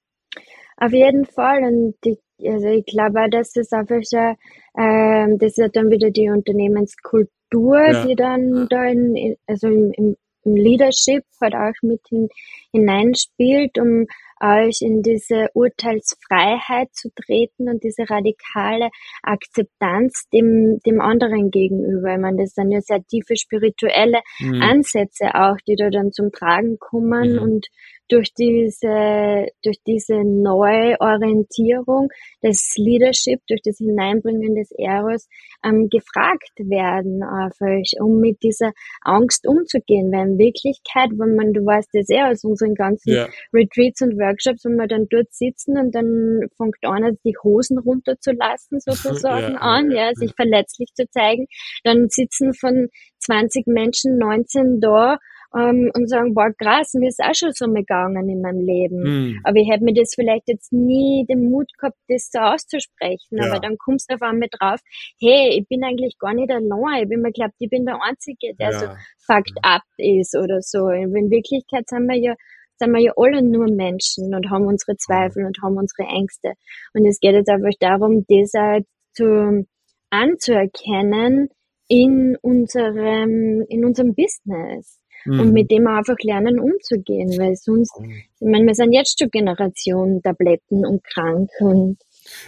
[0.76, 1.62] Auf jeden Fall.
[1.64, 7.80] Und ich, also ich glaube, das ist einfach äh, das ist dann wieder die Unternehmenskultur,
[7.80, 8.06] ja.
[8.06, 12.28] die dann da in, also im, im, im Leadership halt auch mit hin,
[12.72, 14.06] hineinspielt, um
[14.40, 18.90] euch in diese Urteilsfreiheit zu treten und diese radikale
[19.22, 22.14] Akzeptanz dem, dem anderen gegenüber.
[22.14, 24.62] Ich meine, das sind ja sehr tiefe spirituelle mhm.
[24.62, 27.42] Ansätze auch, die da dann zum Tragen kommen mhm.
[27.42, 27.66] und
[28.10, 32.08] durch diese, durch diese Neuorientierung
[32.42, 35.28] des Leadership, durch das Hineinbringen des Eros
[35.64, 40.10] ähm, gefragt werden auf euch, um mit dieser Angst umzugehen.
[40.12, 43.28] Weil in Wirklichkeit, wenn man, du weißt das eh aus unseren ganzen ja.
[43.52, 48.80] Retreats und Workshops, wenn wir dann dort sitzen und dann fängt an, die Hosen runterzulassen
[48.84, 51.46] sozusagen ja, an, ja, sich verletzlich zu zeigen,
[51.84, 52.88] dann sitzen von
[53.20, 55.18] 20 Menschen 19 da
[55.54, 59.02] ähm, und sagen, boah, krass, mir ist auch schon so mal gegangen in meinem Leben.
[59.02, 59.40] Mhm.
[59.44, 63.38] Aber ich hätte mir das vielleicht jetzt nie den Mut gehabt, das so auszusprechen.
[63.38, 63.50] Ja.
[63.50, 64.80] Aber dann kommst du auf einmal drauf,
[65.20, 67.02] hey, ich bin eigentlich gar nicht allein.
[67.02, 68.78] Ich bin mir glaubt, ich bin der Einzige, der ja.
[68.78, 68.86] so
[69.26, 70.88] fucked up ist oder so.
[70.88, 72.34] In Wirklichkeit sind wir ja
[72.80, 76.54] sind wir ja alle nur Menschen und haben unsere Zweifel und haben unsere Ängste.
[76.94, 78.80] Und es geht jetzt einfach darum, das auch
[79.12, 79.66] zu,
[80.08, 81.48] anzuerkennen
[81.88, 85.00] in unserem, in unserem Business.
[85.24, 85.40] Mhm.
[85.40, 90.22] Und mit dem einfach lernen umzugehen, weil sonst, ich meine, wir sind jetzt schon Generation
[90.22, 91.98] Tabletten und krank und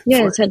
[0.05, 0.51] ja, es hat.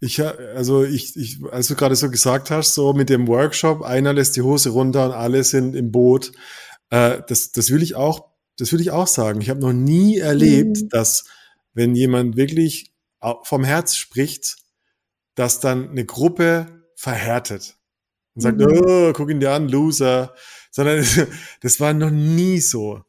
[0.00, 4.12] Ich, also ich, ich, als du gerade so gesagt hast, so mit dem Workshop, einer
[4.12, 6.32] lässt die Hose runter und alle sind im Boot,
[6.90, 9.40] äh, das, das will ich auch das würde ich auch sagen.
[9.40, 10.88] Ich habe noch nie erlebt, mhm.
[10.90, 11.24] dass
[11.74, 12.92] wenn jemand wirklich
[13.44, 14.56] vom Herz spricht,
[15.34, 17.76] dass dann eine Gruppe verhärtet
[18.34, 18.82] und sagt, mhm.
[18.84, 20.34] oh, guck ihn dir an, Loser.
[20.72, 21.06] Sondern
[21.60, 23.02] das war noch nie so.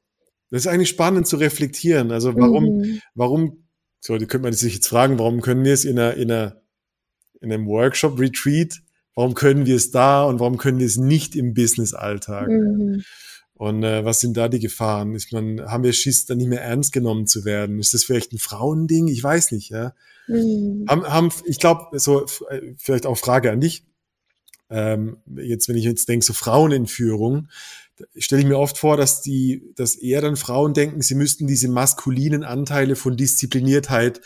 [0.51, 2.11] Das ist eigentlich spannend zu reflektieren.
[2.11, 3.01] Also warum, mhm.
[3.16, 3.66] warum,
[3.99, 6.61] so, die könnte man sich jetzt fragen, warum können wir es in einer, in einer,
[7.41, 8.82] in einem Workshop, Retreat,
[9.16, 12.49] warum können wir es da und warum können wir es nicht im Business-Alltag?
[12.49, 13.03] Mhm.
[13.55, 15.16] Und äh, was sind da die Gefahren?
[15.16, 17.80] Ist man, haben wir Schiss, dann nicht mehr ernst genommen zu werden?
[17.80, 19.07] Ist das vielleicht ein Frauending?
[19.07, 19.93] Ich weiß nicht, ja.
[20.28, 20.86] Mhm.
[20.88, 23.86] Haben, haben, ich glaube, so äh, vielleicht auch Frage an dich.
[24.74, 27.47] Ähm, jetzt, wenn ich jetzt denke, so Frauenentführung,
[28.17, 31.67] stelle ich mir oft vor, dass die, dass eher dann Frauen denken, sie müssten diese
[31.67, 34.21] maskulinen Anteile von Diszipliniertheit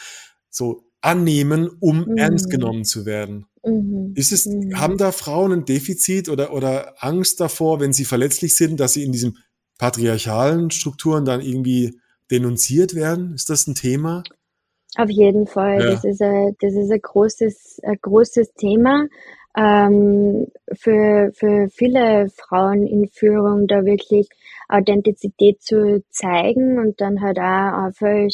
[0.49, 2.17] so annehmen, um mhm.
[2.17, 3.45] ernst genommen zu werden.
[3.65, 4.13] Mhm.
[4.15, 4.79] Ist es, mhm.
[4.79, 9.03] haben da Frauen ein Defizit oder, oder Angst davor, wenn sie verletzlich sind, dass sie
[9.03, 9.37] in diesen
[9.77, 11.99] patriarchalen Strukturen dann irgendwie
[12.31, 13.33] denunziert werden?
[13.33, 14.23] Ist das ein Thema?
[14.95, 15.81] Auf jeden Fall.
[15.81, 15.91] Ja.
[15.91, 19.07] Das ist ein, das ist ein großes, ein großes Thema.
[19.57, 24.29] Ähm, für, für viele Frauen in Führung da wirklich
[24.69, 28.29] Authentizität zu zeigen und dann halt auch einfach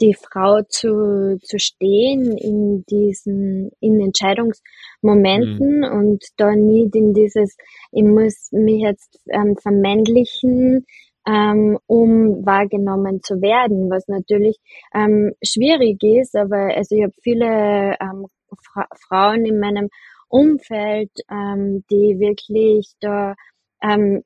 [0.00, 5.84] die Frau zu, zu stehen in diesen, in Entscheidungsmomenten mhm.
[5.84, 7.56] und da nicht in dieses,
[7.92, 10.86] ich muss mich jetzt ähm, vermännlichen,
[11.26, 14.58] ähm, um wahrgenommen zu werden, was natürlich
[14.92, 18.26] ähm, schwierig ist, aber also ich habe viele ähm,
[18.62, 19.88] Fra Frauen in meinem
[20.34, 23.34] Umfeld, ähm, die wirklich da
[23.80, 24.24] ähm,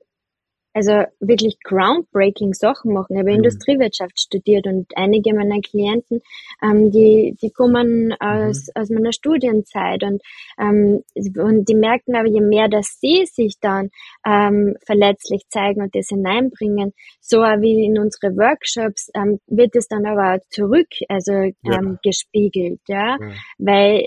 [0.78, 3.14] also wirklich groundbreaking Sachen machen.
[3.14, 3.38] Ich habe mhm.
[3.38, 6.20] Industriewirtschaft studiert und einige meiner Klienten,
[6.62, 8.80] ähm, die, die kommen aus, mhm.
[8.80, 10.22] aus meiner Studienzeit und,
[10.58, 13.90] ähm, und die merken aber, je mehr, dass sie sich dann
[14.24, 20.06] ähm, verletzlich zeigen und das hineinbringen, so wie in unsere Workshops, ähm, wird es dann
[20.06, 21.98] aber zurück, also ähm, ja.
[22.04, 23.16] gespiegelt, ja?
[23.20, 24.06] ja, weil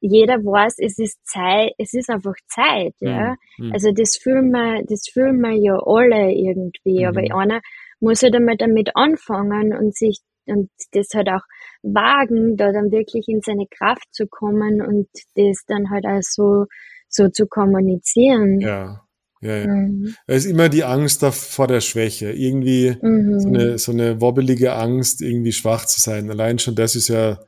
[0.00, 3.34] jeder weiß, es ist Zeit, es ist einfach Zeit, ja.
[3.58, 3.72] Mhm.
[3.72, 7.06] Also das fühlen wir, das fühlen wir ja alle irgendwie, mhm.
[7.06, 7.60] aber einer
[8.00, 11.42] muss halt einmal damit anfangen und sich und das halt auch
[11.82, 16.66] wagen, da dann wirklich in seine Kraft zu kommen und das dann halt auch so,
[17.08, 18.60] so zu kommunizieren.
[18.60, 19.02] Ja.
[19.42, 19.66] Ja, ja.
[19.66, 20.14] Mhm.
[20.26, 22.32] Es ist immer die Angst vor der Schwäche.
[22.32, 23.38] Irgendwie mhm.
[23.38, 26.30] so, eine, so eine wobbelige Angst, irgendwie schwach zu sein.
[26.30, 27.38] Allein schon das ist ja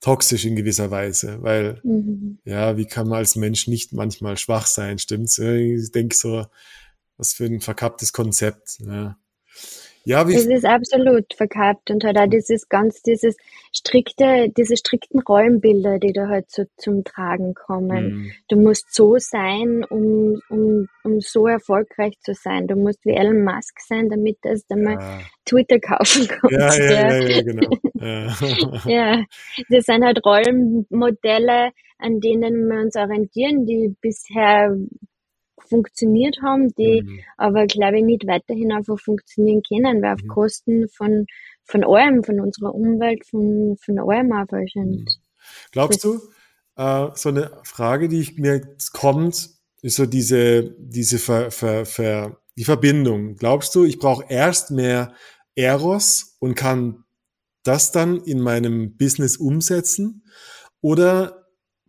[0.00, 2.38] toxisch in gewisser Weise, weil mhm.
[2.44, 5.38] ja, wie kann man als Mensch nicht manchmal schwach sein, stimmt's?
[5.38, 6.46] Ich denke so,
[7.16, 8.78] was für ein verkapptes Konzept.
[8.80, 9.16] Ja.
[10.04, 13.36] Ja, wie es ist absolut verkauft und halt auch dieses ganz, dieses
[13.72, 18.04] strikte, diese strikten Rollenbilder, die da halt so zum Tragen kommen.
[18.04, 18.32] Mhm.
[18.48, 22.66] Du musst so sein, um, um, um so erfolgreich zu sein.
[22.66, 25.20] Du musst wie Elon Musk sein, damit du dann mal ja.
[25.44, 26.50] Twitter kaufen kannst.
[26.50, 27.70] Ja, ja, ja, ja genau.
[28.86, 29.24] ja,
[29.68, 34.74] das sind halt Rollenmodelle, an denen wir uns orientieren, die bisher
[35.70, 37.20] funktioniert haben, die mhm.
[37.38, 40.28] aber, glaube ich, nicht weiterhin einfach funktionieren können, weil auf mhm.
[40.28, 41.26] Kosten von,
[41.64, 45.00] von allem, von unserer Umwelt, von, von allem einfach sind.
[45.00, 45.06] Mhm.
[45.72, 46.20] Glaubst du,
[46.76, 48.60] äh, so eine Frage, die ich mir
[48.92, 49.50] kommt,
[49.82, 53.36] ist so diese, diese Ver, Ver, Ver, die Verbindung.
[53.36, 55.14] Glaubst du, ich brauche erst mehr
[55.54, 57.04] Eros und kann
[57.62, 60.24] das dann in meinem Business umsetzen?
[60.82, 61.39] Oder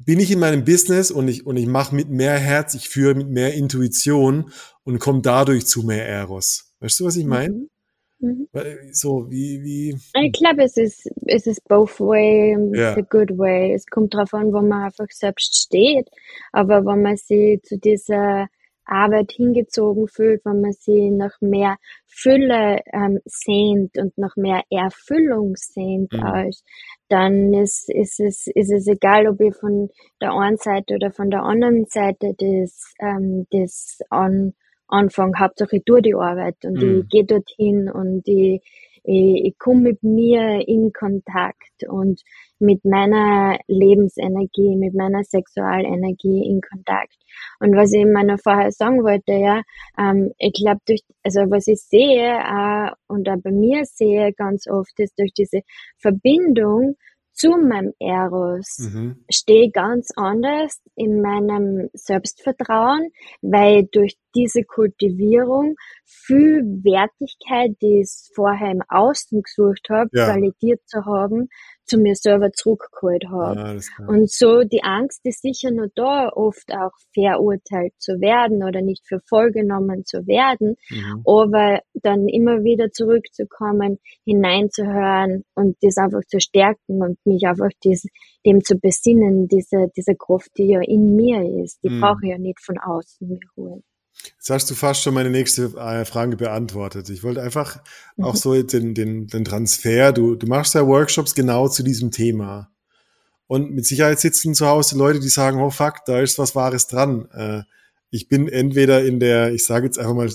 [0.05, 3.15] bin ich in meinem Business und ich, und ich mache mit mehr Herz, ich führe
[3.15, 4.51] mit mehr Intuition
[4.83, 6.73] und komme dadurch zu mehr Eros.
[6.79, 7.53] Weißt du, was ich meine?
[7.53, 7.69] Mhm.
[8.21, 8.47] Mhm.
[8.91, 9.97] So, wie, wie.
[10.23, 12.93] Ich glaube, es ist, es ist both way, yeah.
[12.93, 13.73] the good way.
[13.73, 16.07] Es kommt darauf an, wo man einfach selbst steht.
[16.51, 18.47] Aber wenn man sich zu dieser
[18.85, 25.55] Arbeit hingezogen fühlt, wenn man sich nach mehr Fülle ähm, sehnt und nach mehr Erfüllung
[25.55, 26.23] sehnt, mhm.
[26.23, 26.63] aus,
[27.11, 29.89] dann ist, ist, es, ist es egal, ob ich von
[30.21, 34.53] der einen Seite oder von der anderen Seite das, ähm, das an,
[34.87, 37.01] anfange, Hauptsache ich tue die Arbeit und Mhm.
[37.01, 38.61] ich gehe dorthin und ich,
[39.03, 42.21] ich, komme mit mir in Kontakt und
[42.59, 47.15] mit meiner Lebensenergie, mit meiner Sexualenergie in Kontakt.
[47.59, 49.61] Und was ich meiner vorher sagen wollte, ja,
[49.97, 54.67] ähm, ich glaube durch, also was ich sehe äh, und auch bei mir sehe ganz
[54.67, 55.61] oft ist durch diese
[55.97, 56.95] Verbindung
[57.33, 59.23] zu meinem Eros Mhm.
[59.31, 63.09] stehe ganz anders in meinem Selbstvertrauen,
[63.41, 65.75] weil durch diese Kultivierung
[66.05, 70.27] viel Wertigkeit, die ich vorher im Außen gesucht habe, Ja.
[70.27, 71.47] validiert zu haben,
[71.85, 73.59] zu mir selber zurückgeholt habe.
[73.59, 74.07] Ja, das kann.
[74.07, 79.07] Und so die Angst ist sicher nur da, oft auch verurteilt zu werden oder nicht
[79.07, 81.21] für voll genommen zu werden, Mhm.
[81.25, 88.05] aber dann immer wieder zurückzukommen, hineinzuhören und das einfach zu stärken und mich einfach dies,
[88.45, 91.99] dem zu besinnen, diese, diese Kraft, die ja in mir ist, die Mhm.
[92.01, 93.83] brauche ich ja nicht von außen mir holen.
[94.35, 97.09] Jetzt hast du fast schon meine nächste äh, Frage beantwortet.
[97.09, 97.79] Ich wollte einfach
[98.21, 98.37] auch Mhm.
[98.37, 102.69] so den, den, den Transfer, du, du machst ja Workshops genau zu diesem Thema.
[103.47, 106.87] Und mit Sicherheit sitzen zu Hause Leute, die sagen, oh fuck, da ist was Wahres
[106.87, 107.27] dran.
[107.31, 107.63] Äh,
[108.09, 110.29] ich bin entweder in der, ich sage jetzt einfach mal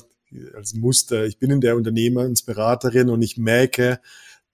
[0.54, 4.00] als Muster, ich bin in der Unternehmensberaterin und ich merke,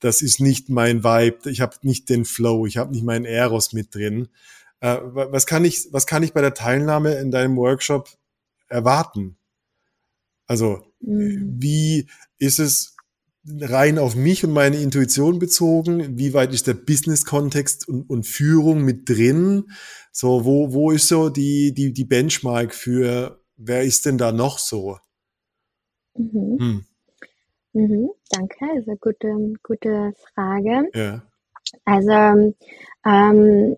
[0.00, 3.72] das ist nicht mein Vibe, ich habe nicht den Flow, ich habe nicht meinen Eros
[3.72, 4.28] mit drin.
[4.80, 8.08] Äh, wa- was kann ich, was kann ich bei der Teilnahme in deinem Workshop
[8.72, 9.38] erwarten?
[10.46, 11.56] Also, Mhm.
[11.58, 12.08] wie
[12.38, 12.96] ist es
[13.46, 16.18] rein auf mich und meine Intuition bezogen?
[16.18, 19.70] Wie weit ist der Business-Kontext und, und Führung mit drin?
[20.12, 24.58] So, wo, wo ist so die, die, die Benchmark für, wer ist denn da noch
[24.58, 24.98] so?
[26.16, 26.60] Mhm.
[26.60, 26.84] Hm,
[27.74, 28.10] Mhm.
[28.30, 30.92] Danke, eine gute, gute Frage.
[30.94, 31.22] ja.
[31.84, 32.54] Also
[33.06, 33.76] ähm,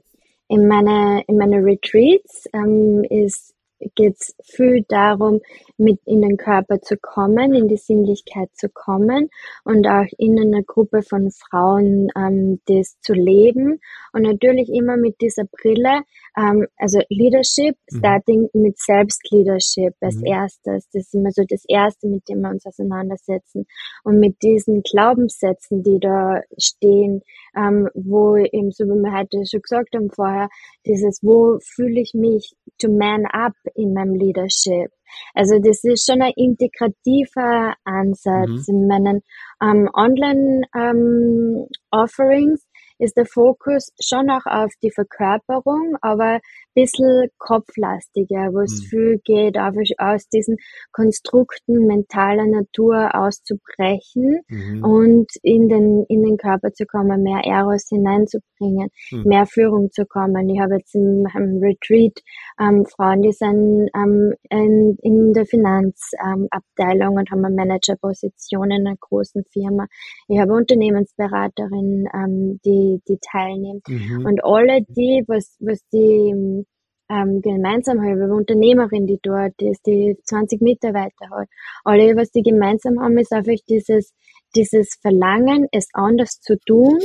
[0.48, 3.53] in meine in meine Retreats ähm, ist
[3.94, 5.40] geht's viel darum,
[5.76, 9.28] mit in den Körper zu kommen, in die Sinnlichkeit zu kommen
[9.64, 13.80] und auch in einer Gruppe von Frauen ähm, das zu leben
[14.12, 16.02] und natürlich immer mit dieser Brille,
[16.36, 17.98] ähm, also Leadership, Mhm.
[17.98, 20.26] starting mit Selbstleadership als Mhm.
[20.26, 20.88] erstes.
[20.92, 23.66] Das ist immer so das Erste, mit dem wir uns auseinandersetzen
[24.04, 27.22] und mit diesen Glaubenssätzen, die da stehen,
[27.56, 30.48] ähm, wo eben, so wie wir heute schon gesagt haben vorher,
[30.86, 34.90] dieses, wo fühle ich mich to man up in meinem Leadership.
[35.34, 38.66] Also das ist schon ein integrativer Ansatz.
[38.68, 39.22] In meinen
[39.62, 42.66] ähm, Online-Offerings
[43.04, 46.40] ist der Fokus schon auch auf die Verkörperung, aber ein
[46.74, 48.86] bisschen kopflastiger, wo es Mhm.
[48.88, 49.56] viel geht,
[49.98, 50.56] aus diesen
[50.92, 54.84] Konstrukten mentaler Natur auszubrechen Mhm.
[54.84, 59.22] und in den, in den Körper zu kommen, mehr Eros hineinzubringen, Mhm.
[59.24, 60.48] mehr Führung zu kommen.
[60.48, 62.18] Ich habe jetzt im, im Retreat
[62.60, 68.86] ähm, Frauen, die sind ähm, in, in der Finanzabteilung ähm, und haben eine Managerposition in
[68.86, 69.86] einer großen Firma.
[70.28, 72.60] Ich habe Unternehmensberaterinnen, ähm,
[72.96, 73.82] die, die teilnehmen.
[73.88, 74.26] Mhm.
[74.26, 76.64] Und alle die, was, was die
[77.10, 81.48] ähm, gemeinsam haben, eine Unternehmerin, die dort ist, die 20 Mitarbeiter hat.
[81.84, 84.14] Alle, was die gemeinsam haben, ist einfach dieses,
[84.54, 86.98] dieses Verlangen, es anders zu tun,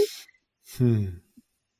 [0.77, 1.21] Hm.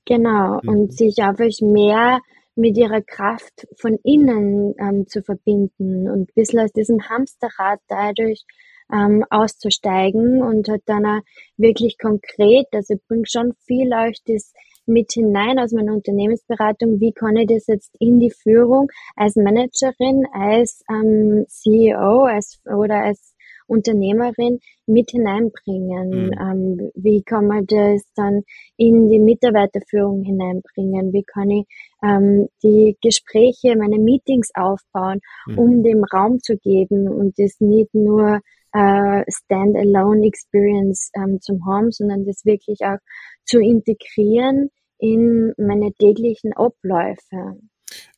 [0.06, 0.70] genau, Mhm.
[0.70, 2.20] und sich einfach mehr
[2.56, 8.44] mit ihrer Kraft von innen ähm, zu verbinden und ein bisschen aus diesem Hamsterrad dadurch
[8.92, 11.22] ähm, auszusteigen und hat dann auch
[11.58, 14.54] wirklich konkret, also ich bringe schon viel auch das
[14.86, 20.26] mit hinein aus meiner Unternehmensberatung, wie kann ich das jetzt in die Führung als Managerin,
[20.34, 23.36] als ähm, CEO als, oder als
[23.68, 26.10] Unternehmerin mit hineinbringen?
[26.10, 26.34] Mhm.
[26.42, 28.42] Ähm, wie kann man das dann
[28.78, 31.14] in die Mitarbeiterführung hineinbringen?
[31.14, 31.66] Wie kann ich
[32.04, 35.58] ähm, die Gespräche, meine Meetings aufbauen, Mhm.
[35.60, 38.40] um dem Raum zu geben und das nicht nur
[38.74, 42.98] äh, Stand-alone Experience ähm, zum haben, sondern das wirklich auch
[43.46, 47.58] zu integrieren in meine täglichen Abläufe.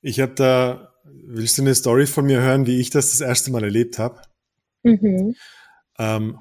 [0.02, 3.52] Ich habe da, willst du eine Story von mir hören, wie ich das das erste
[3.52, 4.22] Mal erlebt habe?
[4.84, 5.36] Mhm.
[6.00, 6.40] Ähm,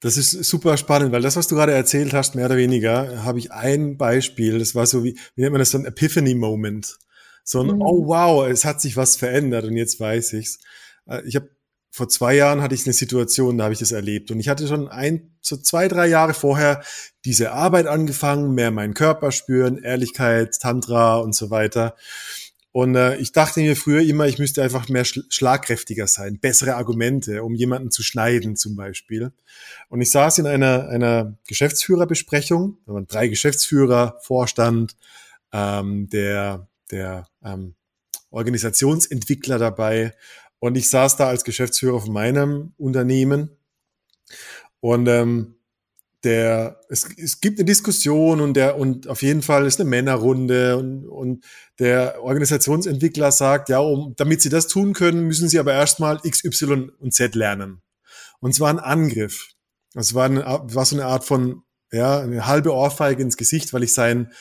[0.00, 3.38] das ist super spannend, weil das, was du gerade erzählt hast, mehr oder weniger, habe
[3.38, 4.58] ich ein Beispiel.
[4.58, 6.98] Das war so wie, wie nennt man das, so ein Epiphany-Moment.
[7.44, 7.82] So ein, Mhm.
[7.82, 10.58] oh wow, es hat sich was verändert und jetzt weiß ich's.
[11.06, 11.48] Äh, Ich habe
[11.96, 14.68] vor zwei Jahren hatte ich eine Situation, da habe ich das erlebt und ich hatte
[14.68, 16.82] schon ein, so zwei, drei Jahre vorher
[17.24, 21.96] diese Arbeit angefangen, mehr meinen Körper spüren, Ehrlichkeit, Tantra und so weiter.
[22.70, 26.74] Und äh, ich dachte mir früher immer, ich müsste einfach mehr schl schlagkräftiger sein, bessere
[26.76, 29.32] Argumente, um jemanden zu schneiden zum Beispiel.
[29.88, 34.96] Und ich saß in einer, einer Geschäftsführerbesprechung, da waren drei Geschäftsführer, Vorstand,
[35.50, 37.74] ähm, der, der ähm,
[38.28, 40.12] Organisationsentwickler dabei.
[40.66, 43.50] Und ich saß da als Geschäftsführer von meinem Unternehmen
[44.80, 45.54] und ähm,
[46.24, 50.76] der, es, es gibt eine Diskussion und der, und auf jeden Fall ist eine Männerrunde
[50.76, 51.44] und, und
[51.78, 56.44] der Organisationsentwickler sagt, ja, um, damit sie das tun können, müssen sie aber erstmal X,
[56.44, 57.80] Y und Z lernen.
[58.40, 59.50] Und zwar ein Angriff.
[59.94, 61.62] Das war, eine, war so eine Art von,
[61.92, 64.32] ja, eine halbe Ohrfeige ins Gesicht, weil ich seinen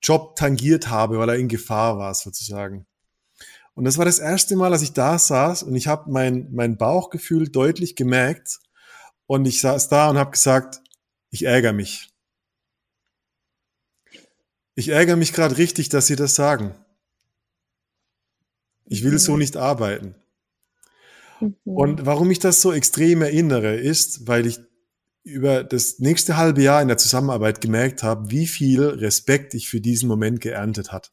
[0.00, 2.87] Job tangiert habe, weil er in Gefahr war, sozusagen.
[3.78, 6.76] Und das war das erste Mal, als ich da saß und ich habe mein, mein
[6.76, 8.58] Bauchgefühl deutlich gemerkt.
[9.26, 10.80] Und ich saß da und habe gesagt,
[11.30, 12.12] ich ärgere mich.
[14.74, 16.74] Ich ärgere mich gerade richtig, dass Sie das sagen.
[18.84, 19.38] Ich will so mhm.
[19.38, 20.16] nicht arbeiten.
[21.38, 21.54] Mhm.
[21.62, 24.58] Und warum ich das so extrem erinnere, ist, weil ich
[25.22, 29.80] über das nächste halbe Jahr in der Zusammenarbeit gemerkt habe, wie viel Respekt ich für
[29.80, 31.12] diesen Moment geerntet hat.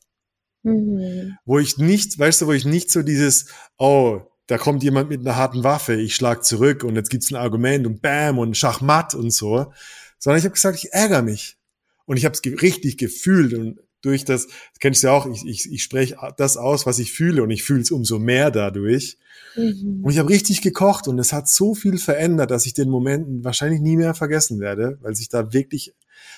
[0.65, 1.37] Mhm.
[1.45, 3.47] Wo ich nicht, weißt du, wo ich nicht so dieses,
[3.77, 7.35] oh, da kommt jemand mit einer harten Waffe, ich schlag zurück und jetzt gibt's ein
[7.35, 9.71] Argument und bam und Schachmatt und so,
[10.19, 11.57] sondern ich habe gesagt, ich ärgere mich.
[12.05, 15.45] Und ich habe es richtig gefühlt und durch das, das kennst du ja auch, ich,
[15.45, 19.17] ich, ich spreche das aus, was ich fühle und ich fühle es umso mehr dadurch.
[19.55, 20.01] Mhm.
[20.03, 23.43] Und ich habe richtig gekocht und es hat so viel verändert, dass ich den Momenten
[23.43, 25.95] wahrscheinlich nie mehr vergessen werde, weil sich da wirklich,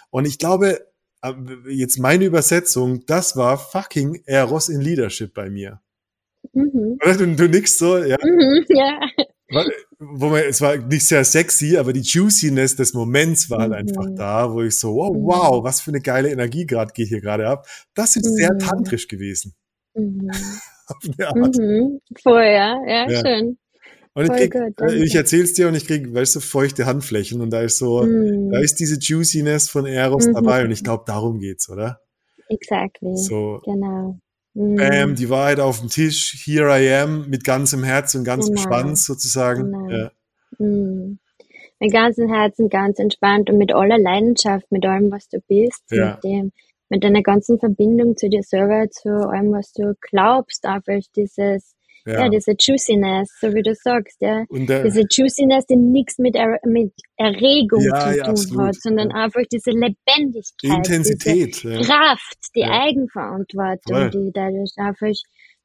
[0.10, 0.80] und ich glaube,
[1.70, 5.82] jetzt meine Übersetzung, das war fucking Eros in Leadership bei mir.
[6.54, 6.98] Mhm.
[7.02, 8.18] Du, du nix so, ja.
[8.24, 9.00] Mhm, ja
[10.00, 13.78] wo man, es war nicht sehr sexy, aber die Juiciness des Moments war halt mhm.
[13.78, 15.24] einfach da, wo ich so, wow, mhm.
[15.24, 17.68] wow, was für eine geile Energie gerade geht hier gerade ab.
[17.94, 18.36] Das ist mhm.
[18.36, 19.56] sehr tantrisch gewesen.
[19.96, 20.30] Mhm.
[21.36, 22.00] mhm.
[22.22, 23.58] Vorher, ja, ja, schön.
[24.18, 27.52] Und ich, krieg, äh, ich erzähl's dir und ich krieg, weißt du, feuchte Handflächen und
[27.52, 28.50] da ist so, mm.
[28.50, 30.34] da ist diese Juiciness von Eros mhm.
[30.34, 32.02] dabei und ich glaube, darum geht's, oder?
[32.50, 33.16] Exactly.
[33.16, 33.62] So.
[33.64, 34.18] Genau.
[34.56, 35.16] Bam, mhm.
[35.16, 38.68] die Wahrheit auf dem Tisch, here I am, mit ganzem Herz und ganzem genau.
[38.68, 39.72] Schwanz sozusagen.
[39.72, 39.90] Genau.
[39.92, 40.12] Ja.
[40.58, 41.20] Mhm.
[41.80, 46.14] Mit ganzem Herzen, ganz entspannt und mit aller Leidenschaft, mit allem, was du bist, ja.
[46.16, 46.52] mit dem,
[46.90, 51.76] mit deiner ganzen Verbindung zu dir selber, zu allem, was du glaubst, einfach dieses,
[52.08, 52.22] ja.
[52.22, 54.46] ja, diese Juiciness, so wie du sagst, ja.
[54.50, 59.12] Der, diese Juiciness, die nichts mit, er, mit Erregung ja, zu tun absolut, hat, sondern
[59.12, 64.10] einfach diese Lebendigkeit, die Intensität, diese Kraft, die Eigenverantwortung, Voll.
[64.10, 65.14] die dadurch einfach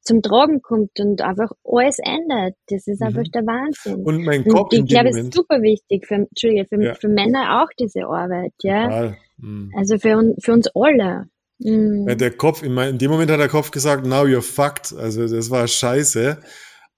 [0.01, 2.55] zum Tragen kommt und einfach alles ändert.
[2.67, 3.31] Das ist einfach mhm.
[3.31, 4.03] der Wahnsinn.
[4.03, 4.73] Und mein Kopf.
[4.73, 6.93] Und ich glaube, es ist super wichtig für, Entschuldige, für, ja.
[6.95, 9.15] für Männer auch diese Arbeit, ja.
[9.37, 9.71] Mhm.
[9.77, 11.27] Also für, für uns alle.
[11.63, 12.17] Mhm.
[12.17, 14.93] Der Kopf, in, mein, in, dem Moment hat der Kopf gesagt, now you're fucked.
[14.93, 16.41] Also das war scheiße.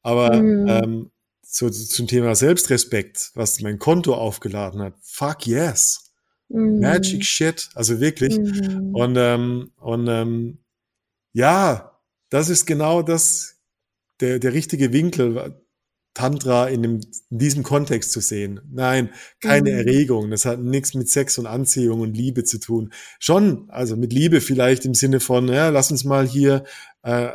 [0.01, 0.68] Aber mhm.
[0.68, 1.11] ähm,
[1.41, 6.11] so, zum Thema Selbstrespekt, was mein Konto aufgeladen hat, fuck yes.
[6.49, 6.80] Mhm.
[6.80, 7.70] Magic shit.
[7.76, 8.38] Also wirklich.
[8.38, 8.95] Mhm.
[8.95, 10.59] Und, ähm, und ähm,
[11.34, 11.99] ja,
[12.30, 13.57] das ist genau das,
[14.20, 15.61] der, der richtige Winkel.
[16.16, 18.61] Tantra in, dem, in diesem Kontext zu sehen.
[18.72, 19.09] Nein,
[19.41, 19.78] keine mhm.
[19.78, 20.32] Erregung.
[20.32, 22.91] Das hat nichts mit Sex und Anziehung und Liebe zu tun.
[23.20, 26.63] Schon, also mit Liebe vielleicht im Sinne von, ja, lass uns mal hier
[27.03, 27.30] äh,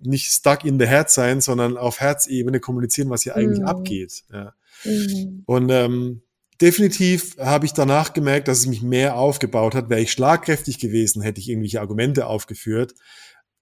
[0.00, 3.38] nicht stuck in the head sein, sondern auf Herzebene kommunizieren, was hier mhm.
[3.38, 4.22] eigentlich abgeht.
[4.32, 4.54] Ja.
[4.84, 5.42] Mhm.
[5.46, 6.22] Und ähm,
[6.60, 9.88] definitiv habe ich danach gemerkt, dass es mich mehr aufgebaut hat.
[9.88, 12.94] Wäre ich schlagkräftig gewesen, hätte ich irgendwelche Argumente aufgeführt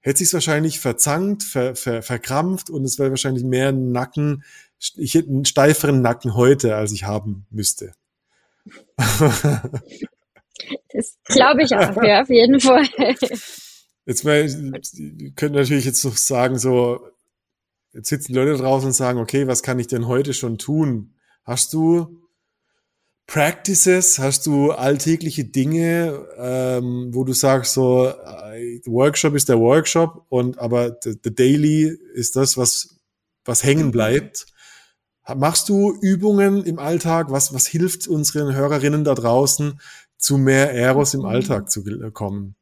[0.07, 4.45] hätte sich wahrscheinlich verzankt, ver, ver, verkrampft und es wäre wahrscheinlich mehr Nacken,
[4.95, 7.93] ich hätte einen steiferen Nacken heute, als ich haben müsste.
[10.91, 12.89] Das glaube ich auch, ja, auf jeden Fall.
[14.07, 14.49] Jetzt mal,
[15.37, 16.99] können natürlich jetzt noch sagen, so,
[17.93, 21.15] jetzt sitzen Leute draußen und sagen, okay, was kann ich denn heute schon tun?
[21.45, 22.26] Hast du
[23.27, 24.19] Practices?
[24.19, 30.59] Hast du alltägliche Dinge, ähm, wo du sagst, so äh, Workshop ist der Workshop und
[30.59, 33.01] aber the, the Daily ist das, was
[33.45, 34.47] was hängen bleibt?
[35.35, 37.31] Machst du Übungen im Alltag?
[37.31, 39.81] Was was hilft unseren Hörerinnen da draußen,
[40.19, 42.55] zu mehr Eros im Alltag zu kommen?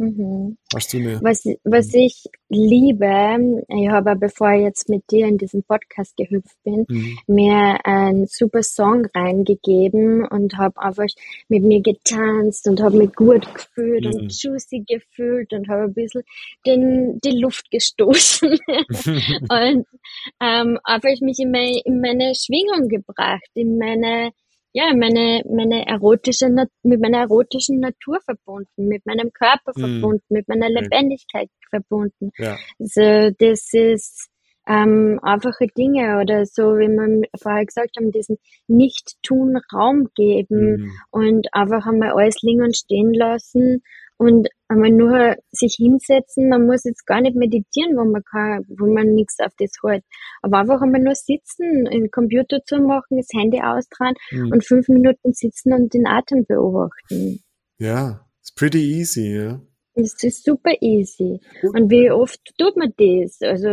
[0.00, 0.56] Mhm.
[0.74, 1.20] Hast du eine?
[1.20, 6.56] Was, was ich liebe, ich habe, bevor ich jetzt mit dir in diesen Podcast gehüpft
[6.64, 7.18] bin, mhm.
[7.26, 11.08] mir einen super Song reingegeben und habe einfach
[11.48, 14.22] mit mir getanzt und habe mich gut gefühlt mhm.
[14.22, 16.22] und juicy gefühlt und habe ein bisschen
[16.66, 18.52] den, die Luft gestoßen
[18.88, 19.86] und
[20.40, 24.30] ähm, einfach mich in meine, in meine Schwingung gebracht, in meine
[24.72, 26.48] ja, meine, meine erotische,
[26.82, 29.80] mit meiner erotischen Natur verbunden, mit meinem Körper mm.
[29.80, 32.30] verbunden, mit meiner Lebendigkeit verbunden.
[32.38, 32.56] Ja.
[32.78, 34.28] Also, das ist,
[34.68, 40.90] ähm, einfache Dinge oder so, wie man vorher gesagt haben, diesen Nicht-Tun Raum geben mm.
[41.10, 43.82] und einfach einmal alles liegen und stehen lassen
[44.20, 48.84] und einmal nur sich hinsetzen, man muss jetzt gar nicht meditieren, wo man kann, wo
[48.92, 50.04] man nichts auf das hält.
[50.42, 54.52] Aber einfach einmal nur sitzen, den Computer zu machen, das Handy austragen mhm.
[54.52, 57.42] und fünf Minuten sitzen und den Atem beobachten.
[57.78, 59.62] Ja, it's pretty easy, ja.
[59.94, 61.40] Es ist super easy.
[61.62, 63.40] Und wie oft tut man das?
[63.42, 63.68] Also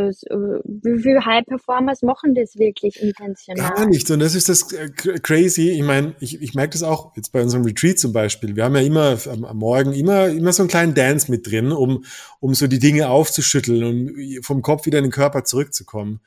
[0.65, 3.73] wie viele High Performers machen das wirklich intentional?
[3.73, 4.09] Gar nicht.
[4.09, 5.69] Und das ist das äh, crazy.
[5.69, 8.55] Ich meine, ich, ich merke das auch jetzt bei unserem Retreat zum Beispiel.
[8.55, 12.03] Wir haben ja immer am Morgen immer, immer so einen kleinen Dance mit drin, um,
[12.39, 16.21] um so die Dinge aufzuschütteln und vom Kopf wieder in den Körper zurückzukommen.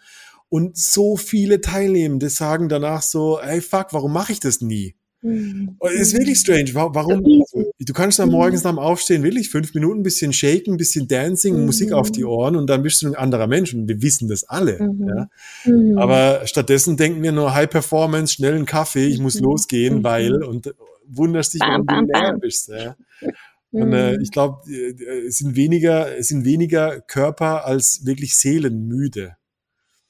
[0.48, 4.94] Und so viele Teilnehmende sagen danach so, hey fuck, warum mache ich das nie?
[5.22, 5.76] Mhm.
[5.92, 6.70] ist wirklich strange.
[6.74, 7.44] Warum?
[7.78, 11.08] Du kannst dann morgens nach dem Aufstehen wirklich fünf Minuten ein bisschen shaken, ein bisschen
[11.08, 11.66] Dancing, mhm.
[11.66, 14.44] Musik auf die Ohren und dann bist du ein anderer Mensch und wir wissen das
[14.44, 14.82] alle.
[14.82, 15.08] Mhm.
[15.08, 15.28] Ja?
[15.64, 15.98] Mhm.
[15.98, 19.44] Aber stattdessen denken wir nur High Performance, schnellen Kaffee, ich muss mhm.
[19.44, 20.04] losgehen, mhm.
[20.04, 20.74] weil und
[21.06, 22.68] wunderst dich, warum du leer bist.
[22.68, 22.96] Ja?
[23.72, 29.36] Und äh, ich glaube, äh, es sind weniger, es sind weniger Körper als wirklich Seelenmüde.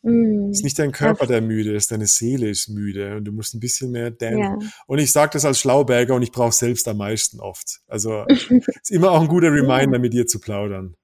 [0.03, 0.51] Mm.
[0.51, 3.55] Es ist nicht dein Körper, der müde ist, deine Seele ist müde und du musst
[3.55, 4.61] ein bisschen mehr dancen.
[4.61, 4.69] Ja.
[4.87, 7.81] Und ich sage das als Schlauberger und ich brauche selbst am meisten oft.
[7.87, 10.95] Also ist immer auch ein guter Reminder, mit dir zu plaudern.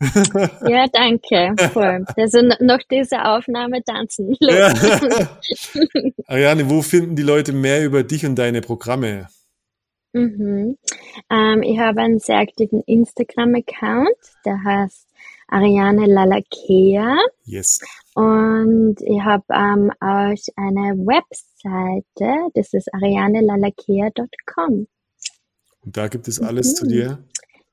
[0.66, 1.54] ja, danke.
[1.72, 2.04] Voll.
[2.16, 4.34] Also noch diese Aufnahme tanzen.
[4.40, 4.72] Ja.
[6.26, 9.28] Ariane, wo finden die Leute mehr über dich und deine Programme?
[10.12, 10.76] Mhm.
[11.30, 15.06] Ähm, ich habe einen sehr aktiven Instagram-Account, der heißt
[15.50, 17.16] Ariane Lalakea.
[17.44, 17.80] Yes.
[18.14, 24.86] Und ich habe ähm, auch eine Webseite, das ist arianelalakea.com.
[25.82, 26.76] Und da gibt es alles mhm.
[26.76, 27.24] zu dir?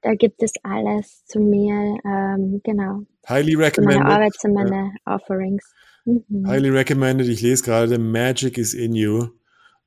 [0.01, 3.01] Da gibt es alles zu mir, ähm, genau.
[3.27, 3.93] Highly recommended.
[3.93, 5.15] Zu meiner Arbeit, zu meinen ja.
[5.15, 5.63] Offerings.
[6.05, 6.47] Mhm.
[6.47, 7.27] Highly recommended.
[7.27, 9.27] Ich lese gerade, Magic is in you.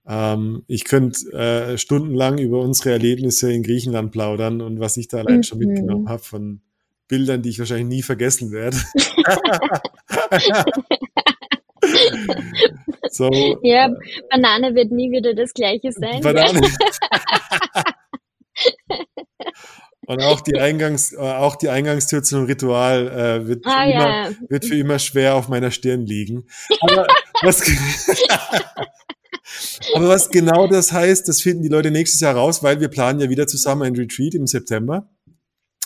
[0.06, 5.18] Ähm, ich könnte äh, stundenlang über unsere Erlebnisse in Griechenland plaudern und was ich da
[5.18, 5.42] allein mhm.
[5.42, 6.60] schon mitgenommen habe von
[7.10, 8.76] Bildern, die ich wahrscheinlich nie vergessen werde.
[13.10, 13.28] so,
[13.62, 13.94] ja, äh,
[14.30, 16.22] Banane wird nie wieder das gleiche sein.
[16.22, 16.60] Banane.
[20.06, 24.08] Und auch die, Eingangs, äh, auch die Eingangstür zum Ritual äh, wird, ah, für immer,
[24.08, 24.30] ja.
[24.48, 26.46] wird für immer schwer auf meiner Stirn liegen.
[26.80, 27.06] Aber
[27.42, 27.62] was,
[29.94, 33.20] aber was genau das heißt, das finden die Leute nächstes Jahr raus, weil wir planen
[33.20, 35.08] ja wieder zusammen ein Retreat im September.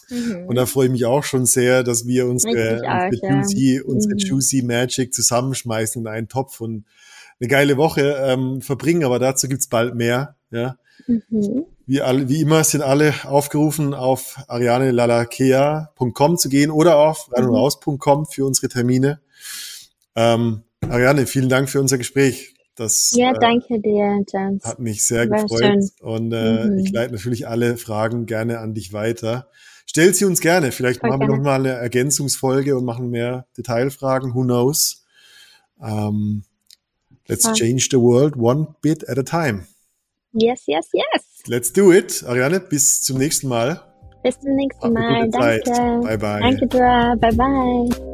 [0.09, 0.47] Mhm.
[0.47, 4.19] Und da freue ich mich auch schon sehr, dass wir unsere, unsere, Juicy, unsere mhm.
[4.19, 6.85] Juicy Magic zusammenschmeißen in einen Topf und
[7.41, 10.37] eine geile Woche ähm, verbringen, aber dazu gibt's bald mehr.
[10.51, 10.77] Ja.
[11.07, 11.65] Mhm.
[11.87, 18.27] Wie, alle, wie immer sind alle aufgerufen, auf arianelalakea.com zu gehen oder auf reinundraus.com mhm.
[18.27, 19.21] für unsere Termine.
[20.17, 22.55] Ähm, Ariane, vielen Dank für unser Gespräch.
[22.77, 24.65] Das, ja, äh, danke dir, Jans.
[24.65, 25.61] Hat mich sehr War gefreut.
[25.61, 25.91] Schön.
[26.01, 26.79] Und äh, mhm.
[26.79, 29.49] ich leite natürlich alle Fragen gerne an dich weiter.
[29.95, 30.73] Stell sie uns gerne.
[30.73, 31.35] Vielleicht Voll machen gerne.
[31.35, 34.35] wir noch mal eine Ergänzungsfolge und machen mehr Detailfragen.
[34.35, 35.05] Who knows?
[35.79, 36.43] Um, ähm,
[37.29, 39.69] let's change the world one bit at a time.
[40.33, 41.43] Yes, yes, yes.
[41.47, 42.25] Let's do it.
[42.27, 43.81] Ariane, bis zum nächsten Mal.
[44.25, 45.31] Bis zum nächsten Mal.
[45.31, 45.71] Danke.
[46.03, 46.41] Bye, bye.
[46.41, 47.15] Danke, Dra.
[47.15, 48.11] Bye, bye.